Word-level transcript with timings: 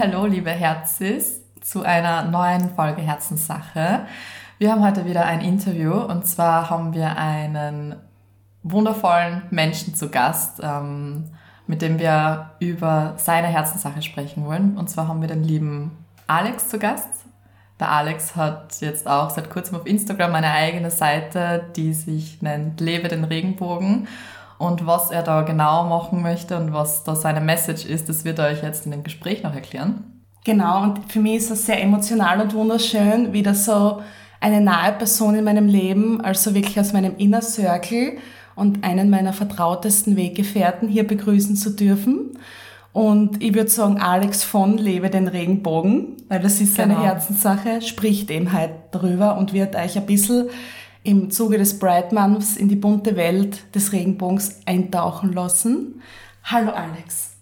Hallo, 0.00 0.26
liebe 0.26 0.50
Herzis, 0.50 1.42
zu 1.60 1.82
einer 1.82 2.24
neuen 2.24 2.70
Folge 2.74 3.02
Herzenssache. 3.02 4.06
Wir 4.58 4.72
haben 4.72 4.82
heute 4.82 5.04
wieder 5.04 5.24
ein 5.24 5.40
Interview 5.40 5.92
und 5.92 6.26
zwar 6.26 6.70
haben 6.70 6.94
wir 6.94 7.16
einen 7.16 7.94
wundervollen 8.62 9.42
Menschen 9.50 9.94
zu 9.94 10.08
Gast, 10.08 10.60
ähm, 10.62 11.30
mit 11.66 11.82
dem 11.82 11.98
wir 11.98 12.50
über 12.58 13.14
seine 13.18 13.46
Herzenssache 13.46 14.02
sprechen 14.02 14.44
wollen. 14.46 14.76
Und 14.76 14.90
zwar 14.90 15.06
haben 15.06 15.20
wir 15.20 15.28
den 15.28 15.44
lieben 15.44 15.92
Alex 16.26 16.70
zu 16.70 16.78
Gast. 16.78 17.26
Der 17.78 17.90
Alex 17.90 18.34
hat 18.34 18.80
jetzt 18.80 19.06
auch 19.06 19.30
seit 19.30 19.50
kurzem 19.50 19.76
auf 19.76 19.86
Instagram 19.86 20.34
eine 20.34 20.50
eigene 20.50 20.90
Seite, 20.90 21.66
die 21.76 21.92
sich 21.92 22.42
nennt 22.42 22.80
Lebe 22.80 23.08
den 23.08 23.24
Regenbogen. 23.24 24.08
Und 24.64 24.86
was 24.86 25.10
er 25.10 25.22
da 25.22 25.42
genau 25.42 25.84
machen 25.84 26.22
möchte 26.22 26.56
und 26.56 26.72
was 26.72 27.04
da 27.04 27.14
seine 27.14 27.40
Message 27.40 27.84
ist, 27.84 28.08
das 28.08 28.24
wird 28.24 28.38
er 28.38 28.48
euch 28.48 28.62
jetzt 28.62 28.86
in 28.86 28.92
dem 28.92 29.02
Gespräch 29.02 29.42
noch 29.42 29.54
erklären. 29.54 30.04
Genau, 30.44 30.82
und 30.82 31.10
für 31.10 31.20
mich 31.20 31.36
ist 31.36 31.50
es 31.50 31.66
sehr 31.66 31.82
emotional 31.82 32.40
und 32.40 32.54
wunderschön, 32.54 33.32
wieder 33.32 33.54
so 33.54 34.00
eine 34.40 34.60
nahe 34.60 34.92
Person 34.92 35.34
in 35.34 35.44
meinem 35.44 35.66
Leben, 35.66 36.20
also 36.20 36.54
wirklich 36.54 36.78
aus 36.78 36.92
meinem 36.92 37.16
Inner 37.16 37.40
Circle 37.40 38.18
und 38.56 38.84
einen 38.84 39.08
meiner 39.10 39.32
vertrautesten 39.32 40.16
Weggefährten 40.16 40.88
hier 40.88 41.06
begrüßen 41.06 41.56
zu 41.56 41.70
dürfen. 41.70 42.38
Und 42.92 43.42
ich 43.42 43.54
würde 43.54 43.70
sagen, 43.70 43.98
Alex 43.98 44.44
von 44.44 44.78
Lebe 44.78 45.10
den 45.10 45.28
Regenbogen, 45.28 46.16
weil 46.28 46.40
das 46.40 46.60
ist 46.60 46.76
seine 46.76 46.94
Genau. 46.94 47.06
Herzenssache, 47.06 47.82
spricht 47.82 48.30
eben 48.30 48.52
halt 48.52 48.70
darüber 48.92 49.36
und 49.36 49.52
wird 49.52 49.74
euch 49.74 49.96
ein 49.96 50.06
bisschen 50.06 50.48
im 51.04 51.30
Zuge 51.30 51.58
des 51.58 51.78
Bright 51.78 52.12
Months 52.12 52.56
in 52.56 52.68
die 52.68 52.76
bunte 52.76 53.14
Welt 53.14 53.62
des 53.74 53.92
Regenbogens 53.92 54.60
eintauchen 54.64 55.32
lassen. 55.32 56.00
Hallo 56.44 56.70
Alex. 56.70 57.32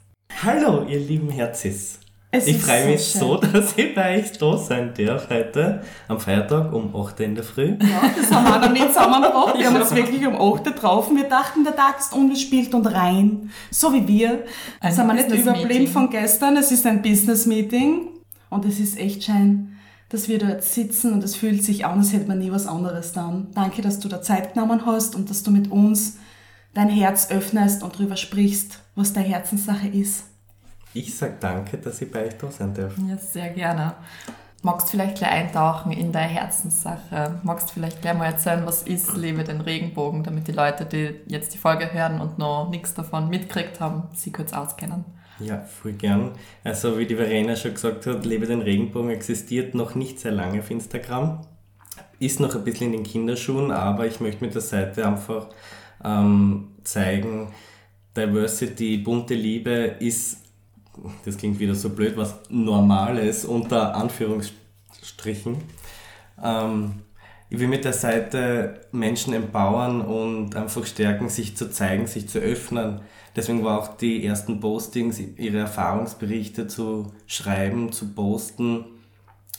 Hallo, 0.43 0.85
ihr 0.89 0.99
lieben 0.99 1.31
Herzis. 1.31 2.01
Es 2.35 2.47
ich 2.47 2.57
freue 2.59 2.83
so 2.83 2.89
mich 2.89 3.05
schön. 3.05 3.21
so, 3.21 3.37
dass 3.37 3.77
ich 3.77 3.95
bei 3.95 4.19
euch 4.19 4.33
da 4.33 4.57
sein 4.57 4.93
darf 4.97 5.29
heute 5.31 5.83
am 6.09 6.19
Feiertag 6.19 6.73
um 6.73 6.97
8 6.97 7.21
Uhr 7.21 7.27
in 7.27 7.35
der 7.35 7.45
Früh. 7.45 7.77
Ja, 7.79 8.11
das 8.17 8.33
haben 8.33 8.45
wir 8.47 8.59
noch 8.59 8.73
nicht 8.73 8.89
zusammengebracht. 8.89 9.59
Wir 9.59 9.67
haben 9.67 9.77
uns 9.81 9.95
wirklich 9.95 10.27
um 10.27 10.35
8 10.35 10.41
Uhr 10.43 10.63
getroffen. 10.63 11.17
Wir 11.17 11.29
dachten, 11.29 11.63
der 11.63 11.77
Tag 11.77 12.01
ist 12.01 12.13
ungespielt 12.15 12.75
und 12.75 12.87
rein. 12.87 13.51
So 13.71 13.93
wie 13.93 14.09
wir. 14.09 14.45
Ein 14.81 14.93
sind 14.93 15.07
wir 15.07 15.15
nicht 15.15 15.31
überblieben 15.31 15.87
von 15.87 16.11
gestern. 16.11 16.57
Es 16.57 16.73
ist 16.73 16.87
ein 16.87 17.03
Business-Meeting. 17.03 18.09
Und 18.49 18.65
es 18.65 18.81
ist 18.81 18.99
echt 18.99 19.25
schön, 19.25 19.72
dass 20.13 20.29
wir 20.29 20.39
da 20.39 20.49
jetzt 20.51 20.75
sitzen 20.75 21.15
und 21.15 21.25
es 21.25 21.35
fühlt 21.35 21.65
sich 21.65 21.87
an, 21.87 21.99
als 21.99 22.13
hätte 22.13 22.29
man 22.29 22.39
nie 22.39 22.53
was 22.53 22.67
anderes 22.67 23.13
dann. 23.13 23.49
Danke, 23.55 23.81
dass 23.81 23.99
du 23.99 24.09
da 24.09 24.21
Zeit 24.21 24.53
genommen 24.53 24.85
hast 24.85 25.15
und 25.15 25.31
dass 25.31 25.43
du 25.43 25.51
mit 25.51 25.71
uns 25.71 26.19
dein 26.75 26.91
Herz 26.91 27.31
öffnest 27.31 27.83
und 27.83 27.95
darüber 27.95 28.17
sprichst, 28.17 28.81
was 28.95 29.15
deine 29.15 29.29
Herzenssache 29.29 29.89
ist. 29.89 30.25
Ich 30.93 31.17
sag 31.17 31.41
danke, 31.41 31.79
dass 31.79 32.03
ich 32.03 32.11
bei 32.11 32.27
euch 32.27 32.37
da 32.37 32.51
sein 32.51 32.75
darf. 32.75 32.93
Ja, 33.09 33.17
sehr 33.17 33.49
gerne. 33.51 33.95
Magst 34.61 34.89
du 34.89 34.91
vielleicht 34.93 35.17
gleich 35.17 35.31
eintauchen 35.31 35.93
in 35.93 36.13
deine 36.13 36.29
Herzenssache? 36.29 37.41
Magst 37.43 37.71
du 37.71 37.75
vielleicht 37.75 38.03
gleich 38.03 38.17
mal 38.17 38.27
erzählen, 38.27 38.67
was 38.67 38.83
ist 38.83 39.17
Lebe 39.17 39.45
den 39.45 39.63
Regenbogen, 39.63 40.23
damit 40.25 40.47
die 40.47 40.53
Leute, 40.53 40.85
die 40.85 41.15
jetzt 41.27 41.55
die 41.55 41.59
Folge 41.59 41.91
hören 41.93 42.21
und 42.21 42.39
noch 42.39 42.69
nichts 42.69 42.93
davon 42.93 43.31
mitgekriegt 43.31 43.81
haben, 43.81 44.05
sie 44.13 44.31
kurz 44.31 44.53
auskennen? 44.53 45.07
Ja, 45.43 45.59
voll 45.59 45.93
gern. 45.93 46.33
Also 46.65 46.99
wie 46.99 47.07
die 47.07 47.17
Verena 47.17 47.57
schon 47.57 47.75
gesagt 47.75 48.07
hat, 48.07 48.25
Lebe 48.25 48.47
den 48.47 48.63
Regenbogen 48.63 49.11
existiert 49.11 49.75
noch 49.75 49.95
nicht 49.95 50.21
sehr 50.21 50.33
lange 50.33 50.61
auf 50.61 50.71
Instagram. 50.71 51.41
Ist 52.19 52.41
noch 52.41 52.55
ein 52.55 52.65
bisschen 52.65 52.93
in 52.93 52.99
den 52.99 53.03
Kinderschuhen, 53.03 53.71
aber 53.71 54.07
ich 54.07 54.21
möchte 54.21 54.45
mit 54.45 54.55
der 54.55 54.63
Seite 54.63 55.07
einfach 55.07 55.49
ähm, 56.05 56.69
zeigen, 56.85 57.49
Diversity, 58.17 58.99
bunte 58.99 59.35
Liebe 59.35 59.97
ist, 59.99 60.39
das 61.25 61.39
klingt 61.39 61.59
wieder 61.59 61.75
so 61.75 61.91
blöd, 61.91 62.17
was 62.17 62.35
Normales 62.51 63.45
unter 63.45 63.95
Anführungsstrichen. 63.97 65.57
Ähm, 66.43 66.95
ich 67.49 67.59
will 67.59 67.69
mit 67.69 67.85
der 67.85 67.93
Seite 67.93 68.81
Menschen 68.93 69.35
empowern 69.35 70.01
und 70.01 70.57
einfach 70.57 70.87
stärken, 70.87 71.29
sich 71.29 71.57
zu 71.57 71.71
zeigen, 71.71 72.07
sich 72.07 72.29
zu 72.29 72.39
öffnen. 72.39 73.01
Deswegen 73.35 73.65
war 73.65 73.79
auch 73.79 73.97
die 73.97 74.25
ersten 74.27 74.61
Postings, 74.61 75.21
ihre 75.37 75.59
Erfahrungsberichte 75.59 76.67
zu 76.67 77.13
schreiben, 77.27 77.91
zu 77.93 78.13
posten, 78.13 78.85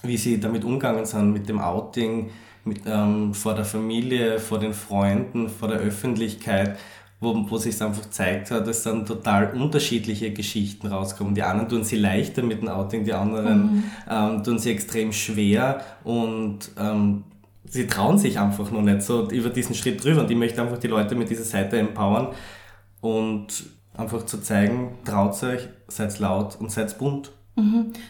wie 0.03 0.17
sie 0.17 0.39
damit 0.39 0.63
umgegangen 0.63 1.05
sind, 1.05 1.31
mit 1.31 1.49
dem 1.49 1.59
Outing, 1.59 2.29
mit, 2.65 2.81
ähm, 2.85 3.33
vor 3.33 3.55
der 3.55 3.65
Familie, 3.65 4.39
vor 4.39 4.59
den 4.59 4.73
Freunden, 4.73 5.49
vor 5.49 5.69
der 5.69 5.79
Öffentlichkeit, 5.79 6.77
wo, 7.19 7.49
wo 7.49 7.57
sich 7.57 7.81
einfach 7.81 8.03
gezeigt 8.03 8.51
hat, 8.51 8.67
es 8.67 8.83
sind 8.83 9.07
total 9.07 9.53
unterschiedliche 9.53 10.31
Geschichten 10.31 10.87
rauskommen. 10.87 11.33
Die 11.33 11.43
einen 11.43 11.67
tun 11.67 11.83
sie 11.83 11.95
leichter 11.95 12.43
mit 12.43 12.61
dem 12.61 12.67
Outing, 12.67 13.05
die 13.05 13.13
anderen 13.13 13.85
ähm, 14.09 14.43
tun 14.43 14.59
sie 14.59 14.71
extrem 14.71 15.13
schwer 15.13 15.81
und 16.03 16.71
ähm, 16.77 17.23
sie 17.65 17.87
trauen 17.87 18.17
sich 18.17 18.39
einfach 18.39 18.69
noch 18.71 18.81
nicht 18.81 19.01
so 19.01 19.29
über 19.29 19.49
diesen 19.49 19.73
Schritt 19.73 20.03
drüber. 20.03 20.21
Und 20.21 20.31
ich 20.31 20.37
möchte 20.37 20.61
einfach 20.61 20.77
die 20.77 20.87
Leute 20.87 21.15
mit 21.15 21.29
dieser 21.29 21.45
Seite 21.45 21.79
empowern 21.79 22.27
und 23.03 23.65
einfach 23.95 24.25
zu 24.25 24.39
zeigen, 24.39 24.97
traut 25.03 25.43
euch, 25.43 25.67
seid 25.89 26.17
laut 26.19 26.55
und 26.59 26.71
seid 26.71 26.97
bunt. 26.97 27.31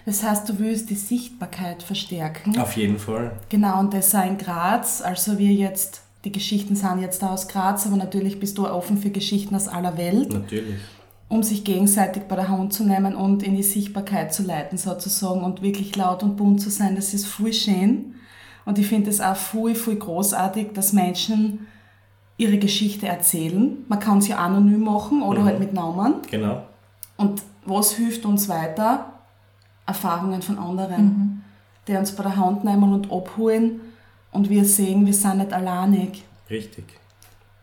Das 0.06 0.24
heißt, 0.24 0.48
du 0.48 0.59
willst 0.59 0.90
die 0.90 0.96
Sichtbarkeit 0.96 1.84
verstärken. 1.84 2.58
Auf 2.59 2.78
jeden 2.78 3.00
Fall. 3.00 3.32
Genau, 3.50 3.80
und 3.80 3.94
das 3.94 4.12
sei 4.12 4.28
in 4.28 4.38
Graz. 4.38 5.02
Also 5.02 5.38
wir 5.38 5.52
jetzt, 5.52 6.03
die 6.24 6.32
Geschichten 6.32 6.76
sind 6.76 7.02
jetzt 7.02 7.24
da 7.24 7.32
aus 7.32 7.48
Graz, 7.48 7.88
aber 7.88 7.98
natürlich 7.98 8.40
bist 8.40 8.58
du 8.58 8.70
offen 8.70 8.98
für 8.98 9.09
Geschichten 9.09 9.56
aus 9.56 9.68
aller 9.68 9.98
Welt, 9.98 10.32
Natürlich. 10.32 10.76
um 11.28 11.42
sich 11.44 11.64
gegenseitig 11.66 12.24
bei 12.24 12.36
der 12.36 12.48
Hand 12.48 12.72
zu 12.72 12.86
nehmen 12.86 13.16
und 13.16 13.44
in 13.44 13.56
die 13.56 13.64
Sichtbarkeit 13.64 14.34
zu 14.34 14.44
leiten 14.44 14.78
sozusagen 14.78 15.44
und 15.44 15.64
wirklich 15.64 15.94
laut 15.96 16.22
und 16.24 16.38
bunt 16.38 16.62
zu 16.62 16.70
sein. 16.70 16.96
Das 16.96 17.14
ist 17.14 17.26
voll 17.26 17.52
schön. 17.52 18.14
Und 18.66 18.78
ich 18.78 18.88
finde 18.88 19.09
es 19.09 19.20
auch 19.20 19.36
voll, 19.36 19.76
voll 19.76 19.96
großartig, 19.96 20.70
dass 20.74 20.94
Menschen 20.94 21.68
ihre 22.38 22.58
Geschichte 22.58 23.08
erzählen. 23.08 23.78
Man 23.88 24.00
kann 24.00 24.22
sie 24.22 24.34
anonym 24.34 24.82
machen 24.84 25.22
oder 25.22 25.42
Mhm. 25.42 25.46
halt 25.46 25.60
mit 25.60 25.74
Namen. 25.74 26.16
Genau. 26.30 26.64
Und 27.18 27.42
was 27.66 27.94
hilft 27.94 28.26
uns 28.26 28.50
weiter? 28.50 29.06
Erfahrungen 29.86 30.42
von 30.42 30.58
anderen, 30.58 31.44
die 31.88 31.94
uns 31.96 32.14
bei 32.16 32.24
der 32.24 32.36
Hand 32.38 32.64
nehmen 32.64 32.94
und 32.94 33.12
abholen 33.12 33.82
und 34.32 34.50
wir 34.50 34.66
sehen, 34.66 35.06
wir 35.06 35.14
sind 35.14 35.38
nicht 35.40 35.54
alleinig. 35.54 36.24
Richtig. 36.50 36.86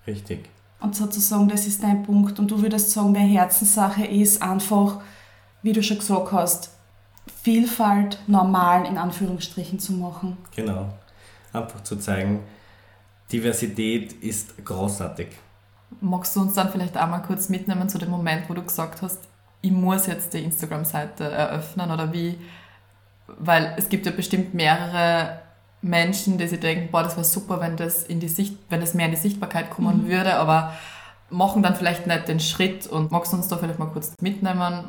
Richtig. 0.07 0.49
Und 0.81 0.95
sozusagen, 0.97 1.49
das 1.49 1.67
ist 1.67 1.83
dein 1.83 2.03
Punkt. 2.03 2.39
Und 2.39 2.51
du 2.51 2.63
würdest 2.63 2.91
sagen, 2.91 3.13
deine 3.13 3.27
Herzenssache 3.29 4.05
ist 4.05 4.43
einfach, 4.43 5.01
wie 5.63 5.73
du 5.73 5.83
schon 5.83 5.99
gesagt 5.99 6.33
hast, 6.33 6.71
Vielfalt 7.43 8.19
normal 8.27 8.87
in 8.87 8.99
Anführungsstrichen 8.99 9.79
zu 9.79 9.93
machen. 9.95 10.37
Genau. 10.55 10.89
Einfach 11.53 11.83
zu 11.85 11.97
zeigen, 11.97 12.41
Diversität 13.33 14.13
ist 14.15 14.65
großartig. 14.65 15.29
Magst 16.01 16.37
du 16.37 16.41
uns 16.41 16.55
dann 16.55 16.71
vielleicht 16.71 16.97
einmal 16.97 17.23
kurz 17.23 17.49
mitnehmen 17.49 17.89
zu 17.89 17.99
dem 17.99 18.11
Moment, 18.11 18.49
wo 18.49 18.55
du 18.55 18.63
gesagt 18.63 19.03
hast, 19.03 19.21
ich 19.63 19.73
muss 19.73 20.07
jetzt 20.07 20.33
die 20.33 20.43
Instagram-Seite 20.43 21.25
eröffnen 21.25 21.91
oder 21.91 22.13
wie? 22.13 22.39
Weil 23.27 23.75
es 23.77 23.89
gibt 23.89 24.07
ja 24.07 24.13
bestimmt 24.13 24.55
mehrere 24.55 25.41
Menschen, 25.83 26.39
die 26.39 26.47
sich 26.47 26.61
denken, 26.61 26.91
boah, 26.91 27.03
das 27.03 27.17
wäre 27.17 27.25
super, 27.25 27.61
wenn 27.61 27.77
das, 27.77 28.05
in 28.05 28.21
die 28.21 28.29
Sicht, 28.29 28.57
wenn 28.69 28.81
das 28.81 28.95
mehr 28.95 29.07
in 29.07 29.13
die 29.13 29.19
Sichtbarkeit 29.19 29.71
kommen 29.71 30.09
würde, 30.09 30.35
aber 30.35 30.73
machen 31.31 31.63
dann 31.63 31.75
vielleicht 31.75 32.07
nicht 32.07 32.29
den 32.29 32.41
Schritt 32.41 32.87
und 32.87 33.11
magst 33.11 33.33
du 33.33 33.37
uns 33.37 33.49
da 33.49 33.57
vielleicht 33.57 33.79
mal 33.79 33.87
kurz 33.87 34.15
mitnehmen? 34.21 34.85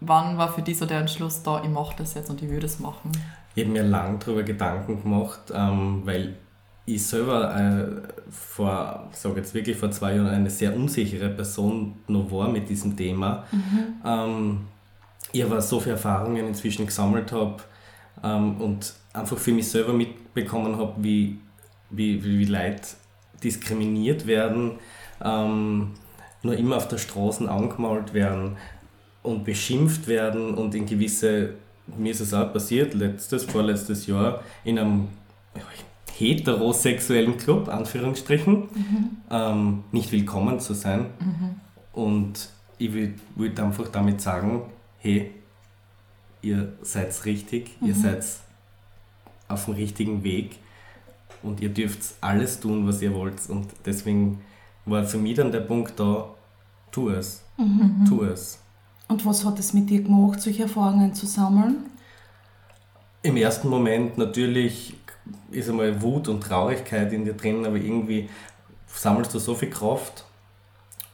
Wann 0.00 0.38
war 0.38 0.52
für 0.52 0.62
dich 0.62 0.78
so 0.78 0.86
der 0.86 1.00
Entschluss 1.00 1.42
da, 1.42 1.62
ich 1.62 1.70
mache 1.70 1.94
das 1.98 2.14
jetzt 2.14 2.28
und 2.28 2.42
ich 2.42 2.48
würde 2.48 2.66
es 2.66 2.80
machen? 2.80 3.12
Ich 3.54 3.64
habe 3.64 3.72
mir 3.72 3.82
lang 3.82 4.18
darüber 4.18 4.42
Gedanken 4.42 5.02
gemacht, 5.02 5.52
ähm, 5.54 6.02
weil 6.04 6.36
ich 6.84 7.06
selber 7.06 7.54
äh, 7.54 8.30
vor, 8.30 9.08
sage 9.12 9.36
jetzt 9.36 9.54
wirklich 9.54 9.76
vor 9.76 9.90
zwei 9.90 10.16
Jahren, 10.16 10.28
eine 10.28 10.50
sehr 10.50 10.74
unsichere 10.74 11.28
Person 11.30 11.96
noch 12.08 12.30
war 12.30 12.48
mit 12.48 12.68
diesem 12.68 12.96
Thema. 12.96 13.44
Ähm, 14.04 14.62
ich 15.32 15.44
aber 15.44 15.62
so 15.62 15.80
viele 15.80 15.94
Erfahrungen 15.94 16.48
inzwischen 16.48 16.86
gesammelt 16.86 17.32
habe 17.32 17.56
ähm, 18.22 18.60
und 18.60 18.94
einfach 19.12 19.38
für 19.38 19.52
mich 19.52 19.68
selber 19.68 19.92
mitbekommen 19.92 20.76
habe, 20.76 20.94
wie, 20.98 21.38
wie, 21.90 22.22
wie, 22.22 22.38
wie 22.40 22.44
Leute 22.44 22.82
diskriminiert 23.42 24.26
werden, 24.26 24.72
ähm, 25.24 25.92
nur 26.42 26.56
immer 26.56 26.76
auf 26.76 26.88
der 26.88 26.98
Straße 26.98 27.48
angemalt 27.48 28.12
werden, 28.12 28.56
und 29.22 29.44
beschimpft 29.44 30.08
werden 30.08 30.54
und 30.54 30.74
in 30.74 30.86
gewisse, 30.86 31.54
mir 31.96 32.10
ist 32.10 32.20
es 32.20 32.34
auch 32.34 32.52
passiert, 32.52 32.94
letztes, 32.94 33.44
vorletztes 33.44 34.06
Jahr, 34.06 34.42
in 34.64 34.78
einem 34.78 35.08
heterosexuellen 36.22 37.36
Club, 37.36 37.68
Anführungsstrichen, 37.68 38.54
mhm. 38.54 39.10
ähm, 39.30 39.84
nicht 39.90 40.12
willkommen 40.12 40.60
zu 40.60 40.74
sein. 40.74 41.06
Mhm. 41.18 41.60
Und 41.92 42.48
ich 42.78 42.92
würde 43.34 43.62
einfach 43.62 43.88
damit 43.88 44.20
sagen, 44.20 44.62
hey, 44.98 45.32
ihr 46.40 46.72
seid 46.82 47.24
richtig, 47.24 47.80
mhm. 47.80 47.88
ihr 47.88 47.94
seid 47.94 48.24
auf 49.48 49.64
dem 49.66 49.74
richtigen 49.74 50.22
Weg 50.22 50.58
und 51.42 51.60
ihr 51.60 51.68
dürft 51.68 52.14
alles 52.20 52.60
tun, 52.60 52.86
was 52.86 53.02
ihr 53.02 53.14
wollt. 53.14 53.48
Und 53.48 53.66
deswegen 53.84 54.40
war 54.86 55.04
für 55.04 55.18
mich 55.18 55.34
dann 55.34 55.50
der 55.50 55.60
Punkt 55.60 55.98
da, 55.98 56.28
tu 56.90 57.10
es, 57.10 57.42
mhm. 57.58 58.04
tu 58.08 58.22
es. 58.22 58.60
Und 59.08 59.26
was 59.26 59.44
hat 59.44 59.58
es 59.58 59.74
mit 59.74 59.90
dir 59.90 60.02
gemacht, 60.02 60.40
solche 60.40 60.62
Erfahrungen 60.62 61.14
zu 61.14 61.26
sammeln? 61.26 61.90
Im 63.22 63.36
ersten 63.36 63.68
Moment 63.68 64.18
natürlich 64.18 64.94
ist 65.50 65.68
einmal 65.68 66.00
Wut 66.02 66.28
und 66.28 66.42
Traurigkeit 66.42 67.12
in 67.12 67.24
dir 67.24 67.34
drin, 67.34 67.64
aber 67.66 67.76
irgendwie 67.76 68.28
sammelst 68.86 69.34
du 69.34 69.38
so 69.38 69.54
viel 69.54 69.70
Kraft 69.70 70.24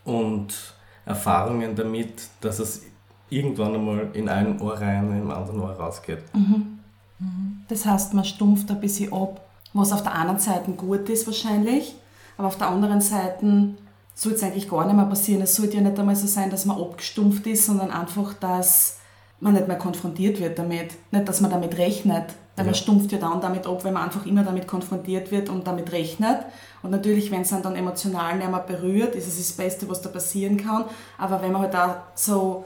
und 0.05 0.75
Erfahrungen 1.05 1.75
damit, 1.75 2.29
dass 2.41 2.59
es 2.59 2.83
irgendwann 3.31 3.75
einmal 3.75 4.09
in 4.15 4.29
ein 4.29 4.61
Ohr 4.61 4.81
rein, 4.81 5.11
in 5.11 5.23
im 5.23 5.31
anderen 5.31 5.61
Ohr 5.61 5.73
rausgeht. 5.73 6.23
Mhm. 6.35 6.79
Mhm. 7.19 7.65
Das 7.69 7.85
heißt, 7.85 8.15
man 8.15 8.25
stumpft 8.25 8.71
ein 8.71 8.81
bisschen 8.81 9.13
ab, 9.13 9.47
was 9.73 9.93
auf 9.93 10.03
der 10.03 10.15
einen 10.15 10.39
Seite 10.39 10.71
gut 10.73 11.09
ist 11.09 11.27
wahrscheinlich, 11.27 11.95
aber 12.37 12.49
auf 12.49 12.59
der 12.59 12.69
anderen 12.69 13.01
Seite 13.01 13.75
sollte 14.15 14.39
es 14.39 14.43
eigentlich 14.43 14.69
gar 14.69 14.85
nicht 14.85 14.97
mehr 14.97 15.05
passieren. 15.05 15.43
Es 15.43 15.55
sollte 15.55 15.77
ja 15.77 15.83
nicht 15.83 15.99
einmal 15.99 16.17
so 16.17 16.27
sein, 16.27 16.51
dass 16.51 16.65
man 16.65 16.81
abgestumpft 16.81 17.47
ist, 17.47 17.67
sondern 17.67 17.91
einfach, 17.91 18.35
dass 18.35 18.99
man 19.41 19.55
nicht 19.55 19.69
mehr 19.69 19.79
konfrontiert 19.79 20.41
wird 20.41 20.59
damit. 20.59 20.95
Nicht, 21.13 21.29
dass 21.29 21.41
man 21.41 21.51
damit 21.51 21.79
rechnet. 21.79 22.35
Weil 22.59 22.67
ja. 22.67 22.73
man 22.73 22.75
stumpft 22.75 23.13
ja 23.13 23.19
dann 23.19 23.41
damit 23.41 23.69
ab, 23.69 23.85
wenn 23.85 23.93
man 23.93 24.03
einfach 24.03 24.27
immer 24.27 24.43
damit 24.43 24.67
konfrontiert 24.67 25.31
wird 25.31 25.49
und 25.49 25.65
damit 25.65 25.93
rechnet. 25.93 26.39
Und 26.83 26.91
natürlich, 26.91 27.31
wenn 27.31 27.43
es 27.43 27.51
dann, 27.51 27.63
dann 27.63 27.77
emotional 27.77 28.37
nicht 28.37 28.51
mehr 28.51 28.59
berührt, 28.59 29.15
ist 29.15 29.29
es 29.29 29.37
das 29.37 29.53
Beste, 29.53 29.89
was 29.89 30.03
da 30.03 30.09
passieren 30.09 30.57
kann. 30.57 30.85
Aber 31.19 31.41
wenn 31.41 31.53
man 31.53 31.63
halt 31.63 31.77
auch 31.77 31.97
so 32.17 32.65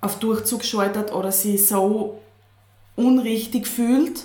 auf 0.00 0.20
Durchzug 0.20 0.64
schaltet 0.64 1.12
oder 1.12 1.32
sich 1.32 1.66
so 1.66 2.20
unrichtig 2.94 3.66
fühlt 3.66 4.24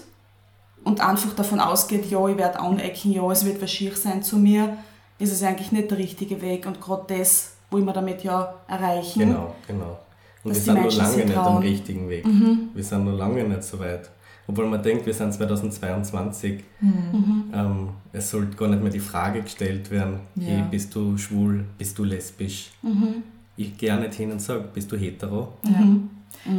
und 0.83 1.01
einfach 1.01 1.33
davon 1.33 1.59
ausgeht, 1.59 2.05
ja, 2.11 2.27
ich 2.27 2.37
werde 2.37 2.59
anecken, 2.59 3.11
ja, 3.11 3.29
es 3.31 3.45
wird 3.45 3.59
was 3.61 3.71
schier 3.71 3.95
sein 3.95 4.21
zu 4.21 4.37
mir, 4.37 4.77
ist 5.17 5.31
es 5.31 5.41
eigentlich 5.41 5.71
nicht 5.71 5.89
der 5.89 5.97
richtige 5.97 6.39
Weg. 6.39 6.67
Und 6.67 6.79
gerade 6.79 7.17
das 7.17 7.53
wollen 7.71 7.85
wir 7.85 7.93
damit 7.93 8.23
ja 8.23 8.53
erreichen. 8.67 9.21
Genau, 9.21 9.55
genau. 9.67 9.97
Und 10.43 10.53
wir 10.53 10.61
sind 10.61 10.81
nur 10.81 10.91
lange 10.91 11.25
nicht 11.25 11.35
am 11.35 11.57
richtigen 11.57 12.09
Weg. 12.09 12.27
Mhm. 12.27 12.69
Wir 12.75 12.83
sind 12.83 13.05
nur 13.05 13.15
lange 13.15 13.43
nicht 13.43 13.63
so 13.63 13.79
weit. 13.79 14.11
Obwohl 14.49 14.65
man 14.65 14.81
denkt, 14.81 15.05
wir 15.05 15.13
sind 15.13 15.31
2022. 15.31 16.63
Mhm. 16.81 17.51
Ähm, 17.53 17.89
es 18.11 18.31
sollte 18.31 18.57
gar 18.57 18.67
nicht 18.67 18.81
mehr 18.81 18.91
die 18.91 18.99
Frage 18.99 19.43
gestellt 19.43 19.91
werden, 19.91 20.21
ja. 20.33 20.47
hey, 20.47 20.63
bist 20.71 20.95
du 20.95 21.19
schwul, 21.19 21.65
bist 21.77 21.99
du 21.99 22.03
lesbisch? 22.03 22.71
Mhm. 22.81 23.21
Ich 23.57 23.77
gehe 23.77 23.95
auch 23.95 23.99
nicht 23.99 24.15
hin 24.15 24.31
und 24.31 24.41
sage, 24.41 24.63
bist 24.73 24.91
du 24.91 24.97
hetero? 24.97 25.53
Ja. 25.63 25.77
Mhm. 25.79 26.09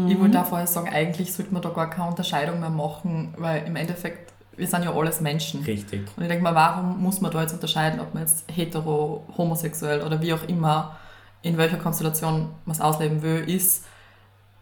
Ich 0.07 0.17
wollte 0.21 0.35
da 0.35 0.45
vorher 0.45 0.69
sagen, 0.69 0.89
eigentlich 0.89 1.33
sollte 1.33 1.53
man 1.53 1.63
da 1.63 1.71
gar 1.71 1.91
keine 1.91 2.11
Unterscheidung 2.11 2.61
mehr 2.61 2.71
machen, 2.71 3.35
weil 3.37 3.67
im 3.67 3.75
Endeffekt, 3.75 4.33
wir 4.57 4.69
sind 4.69 4.85
ja 4.85 4.95
alles 4.95 5.21
Menschen. 5.21 5.65
Richtig. 5.65 6.03
Und 6.17 6.23
ich 6.23 6.29
denke 6.29 6.45
mal, 6.45 6.55
warum 6.55 7.03
muss 7.03 7.21
man 7.21 7.33
da 7.33 7.41
jetzt 7.41 7.55
unterscheiden, 7.55 7.99
ob 7.99 8.15
man 8.15 8.23
jetzt 8.23 8.45
hetero, 8.53 9.25
homosexuell 9.37 10.03
oder 10.03 10.23
wie 10.23 10.33
auch 10.33 10.47
immer 10.47 10.97
in 11.43 11.57
welcher 11.57 11.79
Konstellation 11.79 12.51
man 12.65 12.77
es 12.77 12.81
ausleben 12.81 13.23
will, 13.23 13.49
ist, 13.49 13.85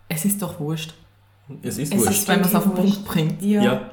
es 0.09 0.25
ist 0.25 0.41
doch 0.41 0.61
wurscht. 0.61 0.95
Es 1.63 1.79
ist 1.79 1.93
es 1.93 1.99
wurscht. 1.99 2.11
Ist, 2.11 2.29
wenn 2.29 2.41
man 2.41 2.49
es 2.49 2.55
auf 2.55 2.65
den 2.65 2.75
Punkt 2.75 3.05
bringt. 3.05 3.43
Ja. 3.43 3.63
ja. 3.63 3.91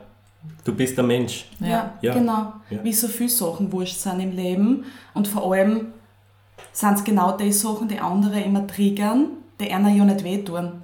Du 0.64 0.74
bist 0.74 0.98
der 0.98 1.04
Mensch. 1.04 1.46
Ja, 1.60 1.94
ja. 2.02 2.14
genau. 2.14 2.54
Ja. 2.70 2.84
Wie 2.84 2.94
so 2.94 3.08
viele 3.08 3.30
Sachen 3.30 3.72
wurscht 3.72 4.00
sind 4.00 4.20
im 4.20 4.32
Leben. 4.32 4.86
Und 5.14 5.28
vor 5.28 5.52
allem 5.52 5.94
sind 6.72 6.94
es 6.96 7.04
genau 7.04 7.38
die 7.38 7.52
Sachen, 7.52 7.88
die 7.88 8.00
andere 8.00 8.42
immer 8.42 8.66
triggern, 8.68 9.28
die 9.60 9.72
einer 9.72 9.90
ja 9.90 10.04
nicht 10.06 10.24
wehtun. 10.24 10.82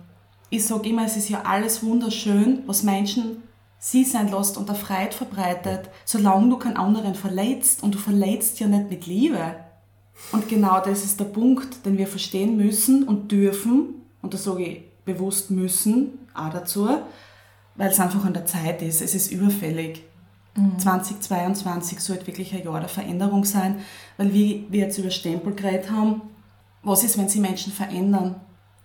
Ich 0.49 0.65
sage 0.65 0.89
immer, 0.89 1.05
es 1.05 1.17
ist 1.17 1.29
ja 1.29 1.43
alles 1.43 1.83
wunderschön, 1.83 2.63
was 2.65 2.83
Menschen 2.83 3.43
sie 3.79 4.03
sein 4.03 4.29
lässt 4.29 4.57
und 4.57 4.69
der 4.69 4.75
Freude 4.75 5.13
verbreitet, 5.13 5.89
solange 6.05 6.49
du 6.49 6.57
keinen 6.57 6.77
anderen 6.77 7.15
verletzt. 7.15 7.81
Und 7.81 7.95
du 7.95 7.99
verletzt 7.99 8.59
ja 8.59 8.67
nicht 8.67 8.89
mit 8.89 9.07
Liebe. 9.07 9.55
Und 10.31 10.47
genau 10.47 10.79
das 10.79 11.03
ist 11.03 11.19
der 11.19 11.25
Punkt, 11.25 11.85
den 11.85 11.97
wir 11.97 12.07
verstehen 12.07 12.57
müssen 12.57 13.03
und 13.03 13.31
dürfen, 13.31 13.95
und 14.21 14.33
das 14.35 14.43
sage 14.43 14.63
ich 14.63 14.90
bewusst 15.05 15.51
müssen, 15.51 16.19
auch 16.33 16.49
dazu, 16.49 16.89
weil 17.75 17.89
es 17.89 17.99
einfach 17.99 18.25
an 18.25 18.33
der 18.33 18.45
Zeit 18.45 18.81
ist. 18.81 19.01
Es 19.01 19.15
ist 19.15 19.31
überfällig. 19.31 20.03
Mhm. 20.55 20.77
2022 20.79 21.99
sollte 21.99 22.27
wirklich 22.27 22.53
ein 22.53 22.63
Jahr 22.63 22.79
der 22.79 22.89
Veränderung 22.89 23.45
sein, 23.45 23.79
weil 24.17 24.33
wie 24.33 24.67
wir 24.69 24.81
jetzt 24.81 24.97
über 24.97 25.09
Stempel 25.09 25.53
geredet 25.53 25.89
haben, 25.89 26.21
was 26.83 27.03
ist, 27.03 27.17
wenn 27.17 27.29
sich 27.29 27.41
Menschen 27.41 27.71
verändern? 27.71 28.35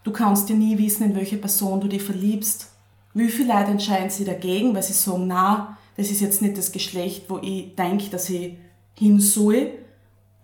Du 0.04 0.12
kannst 0.12 0.48
ja 0.48 0.54
nie 0.54 0.78
wissen, 0.78 1.04
in 1.04 1.16
welche 1.16 1.38
Person 1.38 1.80
du 1.80 1.88
dich 1.88 2.02
verliebst. 2.02 2.70
Wie 3.14 3.28
viele 3.28 3.52
Leute 3.54 3.70
entscheiden 3.72 4.10
sich 4.10 4.26
dagegen, 4.26 4.74
weil 4.74 4.82
sie 4.82 4.92
sagen, 4.92 5.26
na, 5.26 5.78
das 5.96 6.10
ist 6.10 6.20
jetzt 6.20 6.42
nicht 6.42 6.58
das 6.58 6.72
Geschlecht, 6.72 7.24
wo 7.28 7.38
ich 7.38 7.74
denke, 7.74 8.10
dass 8.10 8.28
ich 8.28 8.58
hin 8.94 9.18
soll, 9.18 9.72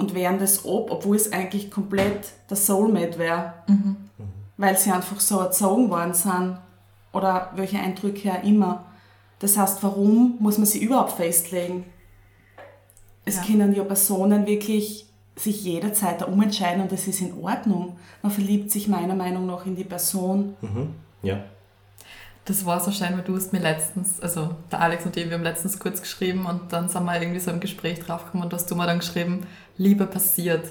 und 0.02 0.14
wehren 0.14 0.38
das 0.38 0.64
ab, 0.64 0.90
obwohl 0.90 1.16
es 1.16 1.32
eigentlich 1.32 1.70
komplett 1.70 2.32
der 2.50 2.56
Soulmate 2.56 3.18
wäre. 3.18 3.54
Mhm. 3.68 3.96
Weil 4.56 4.76
sie 4.76 4.90
einfach 4.90 5.20
so 5.20 5.40
erzogen 5.40 5.90
worden 5.90 6.14
sind 6.14 6.58
oder 7.12 7.50
welche 7.54 7.78
Eindrücke 7.78 8.32
auch 8.32 8.42
immer. 8.44 8.84
Das 9.38 9.56
heißt, 9.56 9.82
warum 9.82 10.36
muss 10.38 10.58
man 10.58 10.66
sie 10.66 10.82
überhaupt 10.82 11.12
festlegen? 11.12 11.84
Es 13.24 13.36
ja. 13.36 13.42
können 13.42 13.74
ja 13.74 13.84
Personen 13.84 14.46
wirklich 14.46 15.06
sich 15.36 15.64
jederzeit 15.64 16.20
da 16.20 16.26
umentscheiden 16.26 16.82
und 16.82 16.92
das 16.92 17.06
ist 17.06 17.20
in 17.20 17.42
Ordnung. 17.42 17.96
Man 18.22 18.30
verliebt 18.30 18.70
sich 18.70 18.88
meiner 18.88 19.14
Meinung 19.14 19.46
nach 19.46 19.64
in 19.66 19.76
die 19.76 19.84
Person. 19.84 20.56
Mhm. 20.60 20.94
Ja. 21.22 21.44
Das 22.44 22.66
war 22.66 22.80
so 22.80 22.90
schön, 22.90 23.12
weil 23.12 23.22
du 23.22 23.36
hast 23.36 23.52
mir 23.52 23.60
letztens, 23.60 24.20
also 24.20 24.56
der 24.70 24.80
Alex 24.80 25.06
und 25.06 25.16
ich, 25.16 25.26
wir 25.26 25.34
haben 25.34 25.44
letztens 25.44 25.78
kurz 25.78 26.00
geschrieben 26.02 26.44
und 26.46 26.72
dann 26.72 26.88
sind 26.88 27.04
wir 27.04 27.20
irgendwie 27.20 27.40
so 27.40 27.52
im 27.52 27.60
Gespräch 27.60 28.00
draufgekommen 28.00 28.44
und 28.44 28.52
hast 28.52 28.70
du 28.70 28.74
mir 28.74 28.86
dann 28.86 28.98
geschrieben, 28.98 29.46
Liebe 29.76 30.06
passiert. 30.06 30.68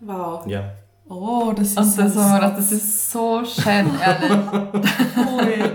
Wow. 0.00 0.46
Ja. 0.46 0.72
Oh, 1.08 1.52
das 1.54 1.68
ist 1.68 1.78
Und 1.78 1.98
das, 1.98 2.14
gedacht, 2.14 2.58
das 2.58 2.72
ist 2.72 3.12
so 3.12 3.44
schön, 3.44 3.90
ehrlich. 4.00 4.30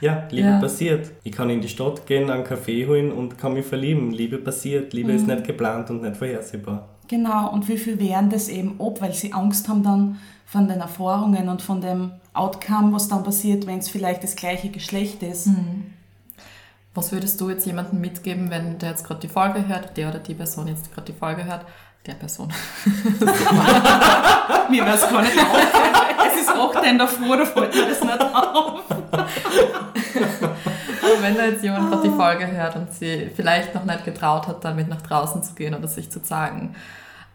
ja, 0.00 0.28
Liebe 0.30 0.48
ja. 0.48 0.60
passiert. 0.60 1.10
Ich 1.24 1.32
kann 1.32 1.48
in 1.48 1.62
die 1.62 1.68
Stadt 1.68 2.06
gehen, 2.06 2.30
einen 2.30 2.44
Kaffee 2.44 2.86
holen 2.86 3.12
und 3.12 3.38
kann 3.38 3.54
mich 3.54 3.64
verlieben. 3.64 4.10
Liebe 4.10 4.38
passiert. 4.38 4.92
Liebe 4.92 5.12
mhm. 5.12 5.18
ist 5.18 5.26
nicht 5.26 5.44
geplant 5.44 5.88
und 5.88 6.02
nicht 6.02 6.16
vorhersehbar. 6.16 6.88
Genau, 7.08 7.50
und 7.50 7.68
wie 7.68 7.78
viel 7.78 7.98
wehren 7.98 8.28
das 8.28 8.48
eben 8.48 8.78
ab, 8.78 9.00
weil 9.00 9.14
sie 9.14 9.32
Angst 9.32 9.68
haben 9.68 9.82
dann 9.82 10.18
von 10.44 10.68
den 10.68 10.80
Erfahrungen 10.80 11.48
und 11.48 11.62
von 11.62 11.80
dem 11.80 12.12
Outcome, 12.34 12.92
was 12.92 13.08
dann 13.08 13.24
passiert, 13.24 13.66
wenn 13.66 13.78
es 13.78 13.88
vielleicht 13.88 14.22
das 14.22 14.36
gleiche 14.36 14.68
Geschlecht 14.68 15.22
ist. 15.22 15.46
Mhm. 15.46 15.92
Was 16.94 17.10
würdest 17.10 17.40
du 17.40 17.48
jetzt 17.48 17.66
jemandem 17.66 18.02
mitgeben, 18.02 18.50
wenn 18.50 18.78
der 18.78 18.90
jetzt 18.90 19.04
gerade 19.06 19.20
die 19.20 19.28
Folge 19.28 19.66
hört, 19.66 19.96
der 19.96 20.10
oder 20.10 20.18
die 20.18 20.34
Person 20.34 20.68
jetzt 20.68 20.92
gerade 20.92 21.10
die 21.10 21.18
Folge 21.18 21.46
hört, 21.46 21.64
der 22.06 22.14
Person. 22.14 22.48
mir 24.70 24.84
wäre 24.84 24.96
es 24.96 25.02
gar 25.02 25.22
nicht 25.22 25.38
aufgefallen. 25.38 26.16
Es 26.26 26.40
ist 26.42 26.50
auch 26.50 26.80
denn 26.80 26.98
davor, 26.98 27.36
da 27.36 27.44
fällt 27.44 27.74
mir 27.74 27.86
das 27.88 28.02
nicht 28.02 28.20
auf. 28.20 28.82
Aber 31.02 31.22
wenn 31.22 31.36
da 31.36 31.44
jetzt 31.46 31.62
jemand 31.62 31.90
gerade 31.90 32.08
die 32.08 32.14
Folge 32.14 32.46
hört 32.50 32.76
und 32.76 32.92
sie 32.92 33.30
vielleicht 33.34 33.74
noch 33.74 33.84
nicht 33.84 34.04
getraut 34.04 34.46
hat, 34.48 34.64
damit 34.64 34.88
nach 34.88 35.02
draußen 35.02 35.42
zu 35.42 35.54
gehen 35.54 35.74
oder 35.74 35.88
sich 35.88 36.10
zu 36.10 36.22
zeigen, 36.22 36.74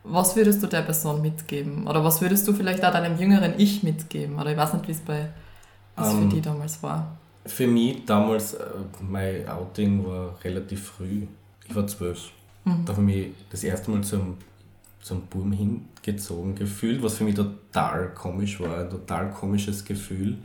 was 0.03 0.35
würdest 0.35 0.63
du 0.63 0.67
der 0.67 0.81
Person 0.81 1.21
mitgeben? 1.21 1.87
Oder 1.87 2.03
was 2.03 2.21
würdest 2.21 2.47
du 2.47 2.53
vielleicht 2.53 2.83
auch 2.83 2.91
deinem 2.91 3.17
jüngeren 3.17 3.53
Ich 3.57 3.83
mitgeben? 3.83 4.39
Oder 4.39 4.51
ich 4.51 4.57
weiß 4.57 4.73
nicht, 4.73 4.87
wie 4.87 4.91
es 4.93 5.01
bei 5.01 5.29
was 5.95 6.09
um, 6.09 6.17
für 6.17 6.23
ähm, 6.23 6.29
die 6.29 6.41
damals 6.41 6.81
war. 6.81 7.17
Für 7.45 7.67
mich 7.67 8.05
damals, 8.05 8.53
äh, 8.53 8.65
mein 9.01 9.47
Outing 9.47 10.05
war 10.05 10.35
relativ 10.43 10.87
früh. 10.87 11.27
Ich 11.67 11.75
war 11.75 11.85
zwölf. 11.87 12.31
Mhm. 12.63 12.85
Da 12.85 12.93
habe 12.93 13.01
ich 13.01 13.07
mich 13.07 13.27
das 13.49 13.63
erste 13.63 13.91
Mal 13.91 14.03
zum, 14.03 14.37
zum 15.07 15.21
Buben 15.27 15.53
hingezogen 15.53 16.55
gefühlt, 16.55 17.01
was 17.01 17.15
für 17.15 17.23
mich 17.23 17.35
total 17.35 18.13
komisch 18.13 18.59
war. 18.59 18.79
Ein 18.79 18.89
total 18.89 19.31
komisches 19.31 19.85
Gefühl. 19.85 20.37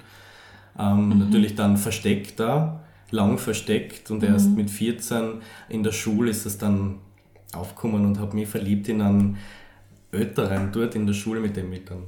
Ähm, 0.79 1.09
mhm. 1.09 1.19
Natürlich 1.19 1.55
dann 1.55 1.77
versteckt 1.77 2.39
da, 2.41 2.81
lang 3.11 3.39
versteckt 3.39 4.11
und 4.11 4.23
erst 4.23 4.51
mhm. 4.51 4.57
mit 4.57 4.71
14 4.71 5.43
in 5.69 5.83
der 5.83 5.93
Schule 5.93 6.31
ist 6.31 6.47
es 6.47 6.57
dann 6.57 6.99
aufgekommen 7.53 8.07
und 8.07 8.19
habe 8.19 8.35
mich 8.37 8.49
verliebt 8.49 8.89
in 8.89 9.03
einen 9.03 9.39
Älteren 10.13 10.71
dort 10.73 10.95
in 10.95 11.07
der 11.07 11.15
Schule, 11.15 11.41
mit 11.41 11.57
dem 11.57 11.73
ich 11.73 11.85
dann 11.85 12.05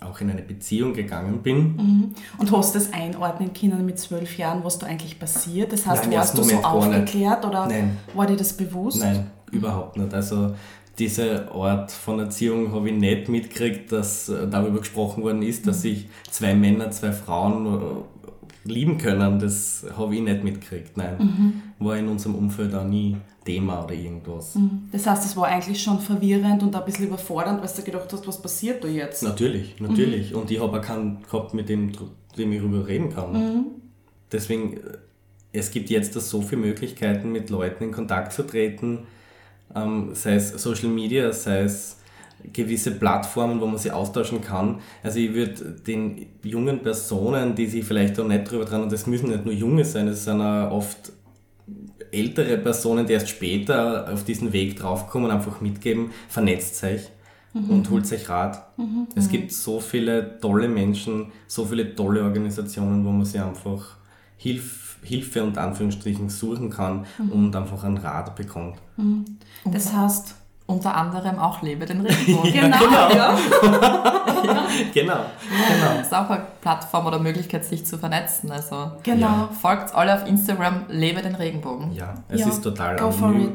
auch 0.00 0.20
in 0.20 0.30
eine 0.30 0.42
Beziehung 0.42 0.94
gegangen 0.94 1.42
bin. 1.42 1.76
Mhm. 1.76 2.14
Und 2.38 2.52
hast 2.52 2.74
du 2.74 2.78
das 2.78 2.92
einordnen 2.92 3.52
können 3.52 3.84
mit 3.84 3.98
zwölf 3.98 4.36
Jahren, 4.38 4.64
was 4.64 4.78
da 4.78 4.86
eigentlich 4.86 5.18
passiert? 5.18 5.72
Das 5.72 5.86
heißt, 5.86 6.04
Nein, 6.04 6.18
warst 6.18 6.36
du 6.36 6.42
so 6.42 6.56
aufgeklärt 6.56 7.44
oder 7.44 7.66
Nein. 7.66 7.98
war 8.14 8.26
dir 8.26 8.36
das 8.36 8.52
bewusst? 8.52 9.00
Nein, 9.00 9.30
überhaupt 9.50 9.96
nicht. 9.96 10.12
Also 10.12 10.54
diese 11.02 11.50
Art 11.50 11.90
von 11.90 12.20
Erziehung 12.20 12.72
habe 12.72 12.90
ich 12.90 12.94
nicht 12.94 13.28
mitgekriegt, 13.28 13.90
dass 13.90 14.28
äh, 14.28 14.46
darüber 14.48 14.78
gesprochen 14.78 15.24
worden 15.24 15.42
ist, 15.42 15.66
dass 15.66 15.82
sich 15.82 16.06
zwei 16.30 16.54
Männer, 16.54 16.92
zwei 16.92 17.10
Frauen 17.10 17.66
äh, 17.66 18.68
lieben 18.68 18.98
können. 18.98 19.40
Das 19.40 19.84
habe 19.96 20.14
ich 20.14 20.22
nicht 20.22 20.44
mitgekriegt. 20.44 20.96
Nein, 20.96 21.62
war 21.80 21.96
in 21.96 22.06
unserem 22.06 22.36
Umfeld 22.36 22.72
auch 22.72 22.84
nie 22.84 23.16
Thema 23.44 23.82
oder 23.82 23.94
irgendwas. 23.94 24.56
Das 24.92 25.04
heißt, 25.04 25.24
es 25.24 25.36
war 25.36 25.48
eigentlich 25.48 25.82
schon 25.82 25.98
verwirrend 25.98 26.62
und 26.62 26.76
ein 26.76 26.84
bisschen 26.84 27.08
überfordernd, 27.08 27.60
weil 27.60 27.68
du 27.74 27.82
gedacht 27.82 28.12
hast, 28.12 28.28
was 28.28 28.40
passiert 28.40 28.84
da 28.84 28.88
jetzt? 28.88 29.24
Natürlich, 29.24 29.80
natürlich. 29.80 30.32
Und 30.32 30.52
ich 30.52 30.60
habe 30.60 30.78
auch 30.78 30.82
keinen 30.82 31.22
gehabt, 31.24 31.52
mit 31.52 31.68
dem, 31.68 31.90
dem 32.38 32.52
ich 32.52 32.60
darüber 32.60 32.86
reden 32.86 33.12
kann. 33.12 33.64
Deswegen, 34.30 34.76
äh, 34.76 34.98
es 35.52 35.72
gibt 35.72 35.90
jetzt 35.90 36.14
so 36.14 36.40
viele 36.42 36.60
Möglichkeiten, 36.60 37.32
mit 37.32 37.50
Leuten 37.50 37.82
in 37.82 37.90
Kontakt 37.90 38.32
zu 38.32 38.44
treten, 38.44 39.00
ähm, 39.74 40.10
sei 40.14 40.34
es 40.34 40.50
Social 40.50 40.88
Media, 40.88 41.32
sei 41.32 41.62
es 41.62 41.98
gewisse 42.52 42.90
Plattformen, 42.92 43.60
wo 43.60 43.66
man 43.66 43.78
sich 43.78 43.92
austauschen 43.92 44.40
kann. 44.40 44.80
Also 45.02 45.18
ich 45.18 45.32
würde 45.32 45.76
den 45.86 46.26
jungen 46.42 46.80
Personen, 46.80 47.54
die 47.54 47.66
sich 47.66 47.84
vielleicht 47.84 48.18
auch 48.18 48.26
nicht 48.26 48.50
drüber 48.50 48.64
dran, 48.64 48.82
und 48.82 48.92
das 48.92 49.06
müssen 49.06 49.30
nicht 49.30 49.44
nur 49.44 49.54
junge 49.54 49.84
sein, 49.84 50.08
es 50.08 50.24
sind 50.24 50.40
auch 50.40 50.70
oft 50.72 51.12
ältere 52.10 52.58
Personen, 52.58 53.06
die 53.06 53.12
erst 53.12 53.28
später 53.28 54.12
auf 54.12 54.24
diesen 54.24 54.52
Weg 54.52 54.76
draufkommen, 54.76 55.30
einfach 55.30 55.60
mitgeben, 55.60 56.10
vernetzt 56.28 56.82
euch 56.84 57.08
und 57.54 57.88
holt 57.90 58.10
euch 58.12 58.28
Rat. 58.28 58.66
Es 59.14 59.28
gibt 59.28 59.52
so 59.52 59.78
viele 59.78 60.38
tolle 60.40 60.68
Menschen, 60.68 61.32
so 61.46 61.64
viele 61.64 61.94
tolle 61.94 62.22
Organisationen, 62.22 63.04
wo 63.04 63.10
man 63.10 63.24
sich 63.24 63.40
einfach 63.40 63.96
Hilf, 64.36 64.91
Hilfe 65.02 65.42
und 65.42 65.58
Anführungsstrichen 65.58 66.28
suchen 66.28 66.70
kann 66.70 67.04
und 67.30 67.54
einfach 67.56 67.82
einen 67.84 67.96
Rat 67.98 68.34
bekommt. 68.36 68.76
Das 69.64 69.92
heißt, 69.92 70.36
Unter 70.66 70.94
anderem 70.96 71.38
auch 71.38 71.60
Lebe 71.60 71.84
den 71.86 72.00
Regenbogen. 72.02 72.52
genau, 72.52 73.10
ja. 73.14 73.36
Genau, 74.94 75.14
genau. 75.14 75.96
Das 75.96 76.06
ist 76.06 76.14
auch 76.14 76.30
eine 76.30 76.42
Plattform 76.60 77.06
oder 77.06 77.18
Möglichkeit, 77.18 77.64
sich 77.64 77.84
zu 77.84 77.98
vernetzen. 77.98 78.50
Also 78.50 78.92
Genau. 79.02 79.48
folgt 79.60 79.94
alle 79.94 80.14
auf 80.14 80.26
Instagram, 80.26 80.84
Lebe 80.88 81.20
den 81.22 81.34
Regenbogen. 81.34 81.92
Ja, 81.92 82.14
es 82.28 82.40
Ja, 82.40 82.48
ist 82.48 82.62
total 82.62 82.96
go 82.96 83.08
anonym. 83.08 83.52